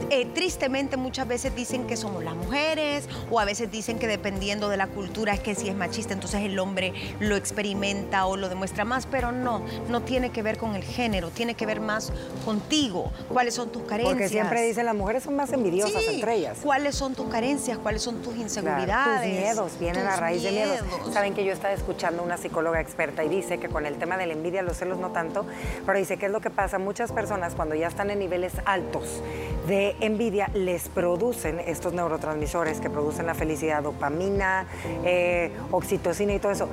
eh, 0.09 0.25
tristemente 0.33 0.97
muchas 0.97 1.27
veces 1.27 1.55
dicen 1.55 1.87
que 1.87 1.97
somos 1.97 2.23
las 2.23 2.35
mujeres 2.35 3.07
o 3.31 3.39
a 3.39 3.45
veces 3.45 3.71
dicen 3.71 3.97
que 3.99 4.07
dependiendo 4.07 4.69
de 4.69 4.77
la 4.77 4.87
cultura 4.87 5.33
es 5.33 5.39
que 5.39 5.55
si 5.55 5.69
es 5.69 5.75
machista, 5.75 6.13
entonces 6.13 6.41
el 6.41 6.57
hombre 6.59 6.93
lo 7.19 7.35
experimenta 7.35 8.25
o 8.25 8.37
lo 8.37 8.49
demuestra 8.49 8.85
más, 8.85 9.05
pero 9.07 9.31
no, 9.31 9.61
no 9.89 10.01
tiene 10.01 10.31
que 10.31 10.41
ver 10.41 10.57
con 10.57 10.75
el 10.75 10.83
género, 10.83 11.29
tiene 11.29 11.55
que 11.55 11.65
ver 11.65 11.79
más 11.79 12.11
contigo, 12.45 13.11
cuáles 13.29 13.53
son 13.55 13.69
tus 13.71 13.83
carencias. 13.83 14.13
Porque 14.13 14.29
siempre 14.29 14.61
dicen 14.63 14.85
las 14.85 14.95
mujeres 14.95 15.23
son 15.23 15.35
más 15.35 15.51
envidiosas 15.51 16.03
Sí, 16.03 16.15
entre 16.15 16.35
ellas. 16.35 16.57
¿Cuáles 16.61 16.95
son 16.95 17.15
tus 17.15 17.27
carencias? 17.27 17.77
¿Cuáles 17.77 18.01
son 18.01 18.15
tus 18.21 18.33
Claro, 18.33 18.41
inseguridades? 18.43 19.31
tus 19.31 19.39
miedos 19.41 19.71
vienen 19.79 20.05
a 20.07 20.11
tus 20.11 20.19
raíz 20.19 20.43
de 20.43 20.51
miedos. 20.51 20.81
miedos. 20.81 21.13
Saben 21.13 21.33
que 21.33 21.43
yo 21.45 21.51
estaba 21.53 21.73
escuchando 21.73 22.21
una 22.23 22.37
psicóloga 22.37 22.79
experta 22.81 23.23
y 23.23 23.29
dice 23.29 23.57
que 23.57 23.69
con 23.69 23.85
el 23.85 23.95
tema 23.97 24.17
de 24.17 24.25
la 24.27 24.33
envidia, 24.33 24.61
los 24.61 24.77
celos 24.77 24.97
no 24.99 25.11
tanto, 25.11 25.45
pero 25.85 25.97
dice 25.97 26.17
que 26.17 26.25
es 26.27 26.31
lo 26.31 26.41
que 26.41 26.49
pasa. 26.49 26.77
Muchas 26.79 27.11
personas 27.11 27.55
cuando 27.55 27.75
ya 27.75 27.87
están 27.87 28.09
en 28.11 28.19
niveles 28.19 28.53
altos 28.65 29.21
de 29.67 29.94
envidia 30.01 30.49
les 30.53 30.89
producen 30.89 31.59
estos 31.59 31.93
neurotransmisores 31.93 32.79
que 32.79 32.89
producen 32.89 33.25
la 33.25 33.33
felicidad, 33.35 33.83
dopamina, 33.83 34.65
eh, 35.03 35.51
oxitocina 35.71 36.33
y 36.33 36.39
todo 36.39 36.51
eso. 36.51 36.67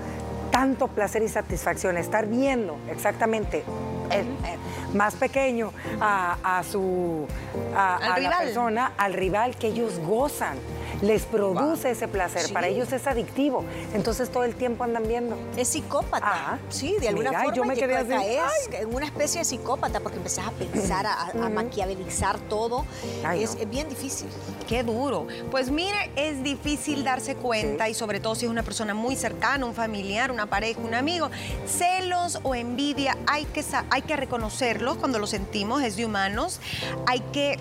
Tanto 0.50 0.88
placer 0.88 1.22
y 1.22 1.28
satisfacción, 1.28 1.96
estar 1.96 2.26
viendo 2.26 2.76
exactamente 2.90 3.64
el- 4.10 4.26
más 4.96 5.14
pequeño 5.14 5.72
a, 6.00 6.58
a 6.58 6.62
su 6.62 7.26
a, 7.74 7.98
la 8.00 8.14
persona, 8.44 8.92
al 8.98 9.14
rival 9.14 9.56
que 9.56 9.68
ellos 9.68 9.98
gozan. 10.00 10.56
Les 11.02 11.22
produce 11.24 11.90
ese 11.90 12.08
placer, 12.08 12.42
Sí. 12.46 12.52
para 12.52 12.68
ellos 12.68 12.92
es 12.92 13.06
adictivo. 13.06 13.64
Entonces 13.92 14.30
todo 14.30 14.44
el 14.44 14.54
tiempo 14.54 14.84
andan 14.84 15.06
viendo. 15.06 15.36
Es 15.56 15.68
psicópata. 15.68 16.26
Ajá. 16.26 16.58
Sí, 16.70 16.96
de 17.00 17.08
alguna 17.08 17.30
Mira, 17.30 17.42
forma 17.42 17.56
yo 17.56 17.64
me 17.64 17.74
quedé 17.74 17.96
así, 17.96 18.12
en 18.72 18.94
una 18.94 19.04
especie 19.06 19.40
de 19.40 19.44
psicópata 19.44 20.00
porque 20.00 20.18
empezás 20.18 20.46
a 20.46 20.52
pensar, 20.52 21.04
a, 21.06 21.30
a 21.44 21.48
maquiavelizar 21.50 22.38
todo. 22.48 22.86
Ay, 23.24 23.42
es, 23.42 23.54
no. 23.56 23.60
es 23.62 23.68
bien 23.70 23.88
difícil. 23.88 24.28
Qué 24.68 24.82
duro. 24.84 25.26
Pues 25.50 25.70
mire, 25.70 26.10
es 26.16 26.42
difícil 26.42 27.04
darse 27.04 27.34
cuenta 27.34 27.86
Sí. 27.86 27.90
y 27.90 27.94
sobre 27.94 28.20
todo 28.20 28.34
si 28.36 28.44
es 28.46 28.50
una 28.50 28.62
persona 28.62 28.94
muy 28.94 29.16
cercana, 29.16 29.66
un 29.66 29.74
familiar, 29.74 30.30
una 30.30 30.46
pareja, 30.46 30.80
un 30.80 30.94
amigo. 30.94 31.30
Celos 31.66 32.38
o 32.44 32.54
envidia 32.54 33.16
hay 33.26 33.44
que, 33.46 33.64
hay 33.90 34.02
que 34.02 34.16
reconocerlos 34.16 34.96
cuando 34.98 35.18
lo 35.18 35.26
sentimos, 35.26 35.82
es 35.82 35.96
de 35.96 36.06
humanos. 36.06 36.60
Hay 37.06 37.20
que 37.32 37.58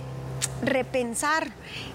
repensar 0.64 1.48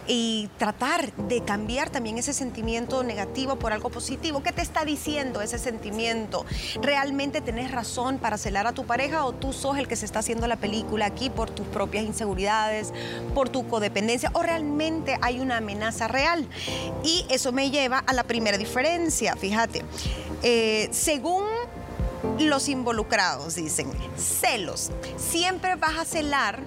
y 0.09 0.49
tratar 0.59 1.13
de 1.15 1.43
cambiar 1.43 1.91
también 1.91 2.19
ese 2.19 2.33
sentimiento 2.33 3.03
negativo 3.03 3.57
por 3.57 3.73
algo 3.73 3.91
positivo. 3.91 4.43
¿Qué 4.43 4.53
te 4.53 4.63
está 4.63 4.85
diciendo 4.85 5.41
ese 5.41 5.59
sentimiento? 5.59 6.45
¿Realmente 6.81 7.41
tenés 7.41 7.71
razón 7.71 8.19
para 8.19 8.39
celar 8.39 8.67
a 8.67 8.73
tu 8.73 8.85
pareja 8.85 9.25
o 9.25 9.33
tú 9.33 9.53
sos 9.53 9.79
el 9.79 9.89
que 9.89 9.97
se 9.97 10.05
está 10.05 10.21
haciendo 10.21 10.47
la 10.47 10.57
película 10.57 11.07
aquí 11.07 11.31
por 11.31 11.51
tus 11.51 11.67
propias 11.67 12.05
inseguridades, 12.05 12.93
por 13.35 13.49
tu 13.49 13.67
codependencia 13.67 14.31
o 14.33 14.43
realmente 14.43 15.19
hay 15.23 15.41
una 15.41 15.59
amenaza 15.59 16.09
real? 16.09 16.47
Y 17.03 17.27
eso 17.31 17.53
me 17.53 17.71
lleva 17.71 17.99
a 17.99 18.13
la 18.13 18.25
primera 18.25 18.59
diferencia, 18.59 19.37
fíjate. 19.37 19.85
Eh, 20.43 20.89
según 20.93 21.45
los 22.39 22.69
involucrados 22.69 23.55
dicen, 23.55 23.91
celos, 24.17 24.91
siempre 25.17 25.77
vas 25.77 25.99
a 25.99 26.05
celar 26.05 26.61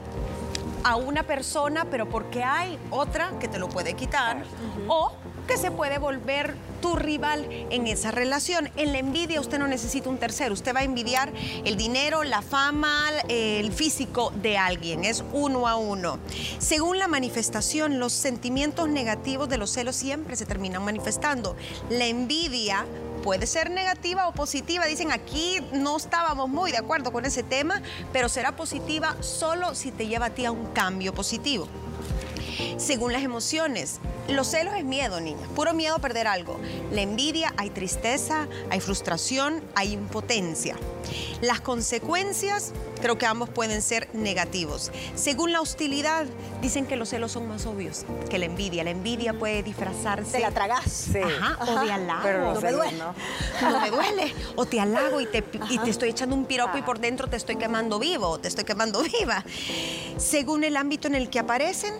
a 0.83 0.95
una 0.95 1.23
persona, 1.23 1.85
pero 1.85 2.09
porque 2.09 2.43
hay 2.43 2.77
otra 2.89 3.31
que 3.39 3.47
te 3.47 3.59
lo 3.59 3.69
puede 3.69 3.93
quitar 3.93 4.43
o 4.87 5.11
que 5.47 5.57
se 5.57 5.71
puede 5.71 5.97
volver 5.97 6.55
tu 6.79 6.95
rival 6.95 7.47
en 7.49 7.87
esa 7.87 8.11
relación. 8.11 8.69
En 8.75 8.91
la 8.91 8.99
envidia 8.99 9.41
usted 9.41 9.57
no 9.57 9.67
necesita 9.67 10.09
un 10.09 10.17
tercero, 10.17 10.53
usted 10.53 10.75
va 10.75 10.81
a 10.81 10.83
envidiar 10.83 11.33
el 11.65 11.75
dinero, 11.75 12.23
la 12.23 12.41
fama, 12.41 13.09
el 13.27 13.71
físico 13.71 14.31
de 14.41 14.57
alguien, 14.57 15.03
es 15.03 15.23
uno 15.33 15.67
a 15.67 15.75
uno. 15.75 16.19
Según 16.59 16.99
la 16.99 17.07
manifestación, 17.07 17.99
los 17.99 18.13
sentimientos 18.13 18.89
negativos 18.89 19.49
de 19.49 19.57
los 19.57 19.71
celos 19.71 19.95
siempre 19.95 20.35
se 20.35 20.45
terminan 20.45 20.83
manifestando. 20.83 21.55
La 21.89 22.05
envidia 22.05 22.85
puede 23.21 23.47
ser 23.47 23.69
negativa 23.69 24.27
o 24.27 24.33
positiva. 24.33 24.85
Dicen, 24.85 25.11
aquí 25.11 25.59
no 25.71 25.97
estábamos 25.97 26.49
muy 26.49 26.71
de 26.71 26.77
acuerdo 26.77 27.11
con 27.11 27.25
ese 27.25 27.43
tema, 27.43 27.81
pero 28.11 28.29
será 28.29 28.55
positiva 28.55 29.15
solo 29.21 29.75
si 29.75 29.91
te 29.91 30.07
lleva 30.07 30.27
a 30.27 30.29
ti 30.31 30.45
a 30.45 30.51
un 30.51 30.67
cambio 30.73 31.13
positivo 31.13 31.67
según 32.77 33.13
las 33.13 33.23
emociones. 33.23 33.99
Los 34.27 34.47
celos 34.47 34.75
es 34.75 34.85
miedo, 34.85 35.19
niña, 35.19 35.47
puro 35.55 35.73
miedo 35.73 35.95
a 35.95 35.99
perder 35.99 36.27
algo. 36.27 36.59
La 36.91 37.01
envidia, 37.01 37.53
hay 37.57 37.69
tristeza, 37.69 38.47
hay 38.69 38.79
frustración, 38.79 39.63
hay 39.75 39.93
impotencia. 39.93 40.75
Las 41.41 41.61
consecuencias, 41.61 42.73
creo 43.01 43.17
que 43.17 43.25
ambos 43.25 43.49
pueden 43.49 43.81
ser 43.81 44.09
negativos. 44.13 44.91
Según 45.15 45.51
la 45.51 45.61
hostilidad, 45.61 46.25
dicen 46.61 46.85
que 46.85 46.95
los 46.95 47.09
celos 47.09 47.31
son 47.31 47.47
más 47.47 47.65
obvios 47.65 48.05
que 48.29 48.37
la 48.37 48.45
envidia. 48.45 48.83
La 48.83 48.91
envidia 48.91 49.33
puede 49.33 49.63
disfrazarse. 49.63 50.33
Te 50.33 50.39
la 50.39 50.51
tragas. 50.51 50.83
Sí. 50.85 51.19
Ajá, 51.19 51.57
o 51.71 51.85
de 51.85 51.91
halago. 51.91 52.21
Pero 52.23 52.41
no 52.41 52.53
los 52.53 52.63
me 52.63 52.71
duele. 52.71 52.97
¿no? 52.97 53.15
No 53.69 53.81
me 53.81 53.89
duele. 53.89 54.33
O 54.55 54.65
te 54.65 54.79
halago 54.79 55.21
y 55.21 55.25
te, 55.25 55.43
y 55.69 55.77
te 55.79 55.89
estoy 55.89 56.09
echando 56.09 56.35
un 56.35 56.45
piropo 56.45 56.77
y 56.77 56.81
por 56.81 56.99
dentro 56.99 57.27
te 57.27 57.37
estoy 57.37 57.55
quemando 57.55 57.99
vivo, 57.99 58.27
o 58.27 58.39
te 58.39 58.47
estoy 58.47 58.63
quemando 58.63 59.01
viva. 59.19 59.43
Según 60.17 60.63
el 60.63 60.75
ámbito 60.77 61.07
en 61.07 61.15
el 61.15 61.29
que 61.29 61.39
aparecen, 61.39 61.93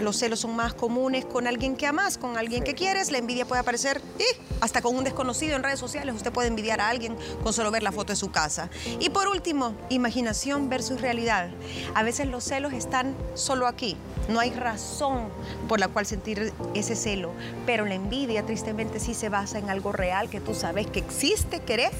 los 0.00 0.16
celos 0.16 0.40
son 0.40 0.56
más 0.56 0.74
comunes 0.74 1.24
con 1.24 1.46
alguien 1.46 1.76
que 1.76 1.86
amas, 1.86 2.18
con 2.18 2.36
alguien 2.36 2.64
que 2.64 2.74
quieres. 2.74 3.10
La 3.10 3.18
envidia 3.18 3.44
puede 3.44 3.60
aparecer 3.60 4.00
¡ih! 4.18 4.40
hasta 4.60 4.82
con 4.82 4.96
un 4.96 5.04
desconocido 5.04 5.56
en 5.56 5.62
redes 5.62 5.78
sociales. 5.78 6.14
Usted 6.14 6.32
puede 6.32 6.48
envidiar 6.48 6.80
a 6.80 6.88
alguien 6.88 7.16
con 7.42 7.52
solo 7.52 7.70
ver 7.70 7.82
la 7.82 7.92
foto 7.92 8.12
de 8.12 8.16
su 8.16 8.30
casa. 8.30 8.70
Y 9.00 9.10
por 9.10 9.28
último, 9.28 9.74
imaginación 9.90 10.68
versus 10.68 11.00
realidad. 11.00 11.50
A 11.94 12.02
veces 12.02 12.26
los 12.28 12.44
celos 12.44 12.72
están 12.72 13.14
solo 13.34 13.66
aquí. 13.66 13.96
No 14.28 14.40
hay 14.40 14.50
razón 14.50 15.28
por 15.68 15.80
la 15.80 15.88
cual 15.88 16.06
sentir 16.06 16.52
ese 16.74 16.96
celo, 16.96 17.32
pero 17.66 17.84
la 17.84 17.94
envidia 17.94 18.44
tristemente 18.44 18.98
sí 19.00 19.14
se 19.14 19.28
basa 19.28 19.58
en 19.58 19.68
algo 19.68 19.92
real 19.92 20.30
que 20.30 20.40
tú 20.40 20.54
sabes 20.54 20.86
que 20.86 21.00
existe, 21.00 21.60
querés 21.60 21.92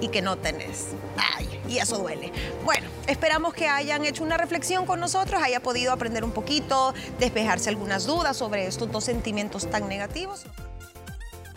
y 0.00 0.08
que 0.08 0.22
no 0.22 0.36
tenés. 0.38 0.88
Ay, 1.16 1.48
y 1.68 1.78
eso 1.78 1.98
duele. 1.98 2.32
Bueno, 2.64 2.88
esperamos 3.08 3.54
que 3.54 3.68
hayan 3.68 4.04
hecho 4.04 4.22
una 4.22 4.36
reflexión 4.36 4.86
con 4.86 5.00
nosotros, 5.00 5.42
haya 5.42 5.60
podido 5.60 5.92
aprender 5.92 6.24
un 6.24 6.30
poquito, 6.30 6.94
despejarse 7.18 7.70
algunas 7.70 8.06
dudas 8.06 8.36
sobre 8.36 8.66
estos 8.66 8.92
dos 8.92 9.04
sentimientos 9.04 9.68
tan 9.68 9.88
negativos. 9.88 10.44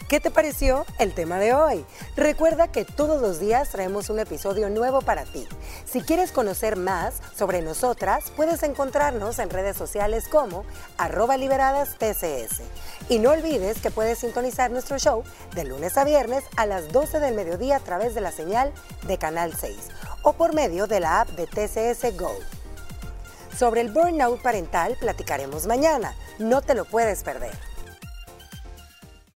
¿Qué 0.08 0.20
te 0.20 0.30
pareció 0.30 0.86
el 1.00 1.14
tema 1.14 1.40
de 1.40 1.54
hoy? 1.54 1.86
Recuerda 2.18 2.70
que 2.70 2.84
todos 2.84 3.22
los 3.22 3.40
días 3.40 3.70
traemos 3.70 4.10
un 4.10 4.20
episodio 4.20 4.70
nuevo 4.70 5.02
para 5.02 5.24
ti. 5.24 5.48
Si 5.86 6.02
quieres 6.02 6.34
conocer 6.34 6.76
más 6.76 7.22
sobre 7.34 7.62
nosotras, 7.62 8.30
puedes 8.36 8.62
encontrarnos 8.64 9.40
en 9.40 9.50
redes 9.50 9.78
sociales 9.78 10.28
como 10.28 10.66
arroba 10.98 11.38
liberadas 11.38 11.98
TCS. 11.98 12.62
Y 13.08 13.20
no 13.20 13.32
olvides 13.32 13.80
que 13.80 13.90
puedes 13.90 14.20
sintonizar 14.20 14.70
nuestro 14.70 15.00
show 15.00 15.24
de 15.56 15.64
lunes 15.64 15.98
a 15.98 16.04
viernes 16.04 16.44
a 16.58 16.66
las 16.66 16.92
12 16.92 17.22
del 17.22 17.34
mediodía 17.34 17.78
a 17.78 17.80
través 17.80 18.14
de 18.14 18.20
la 18.20 18.34
señal 18.34 18.74
de 19.08 19.18
Canal 19.18 19.54
6 19.58 19.78
o 20.24 20.34
por 20.34 20.54
medio 20.54 20.88
de 20.88 21.00
la 21.00 21.22
app 21.22 21.30
de 21.30 21.48
TCS 21.48 22.18
Go. 22.18 22.32
Sobre 23.58 23.82
el 23.82 23.92
burnout 23.92 24.42
parental 24.42 24.96
platicaremos 25.00 25.68
mañana. 25.68 26.16
No 26.40 26.62
te 26.62 26.74
lo 26.74 26.86
puedes 26.86 27.24
perder. 27.24 27.71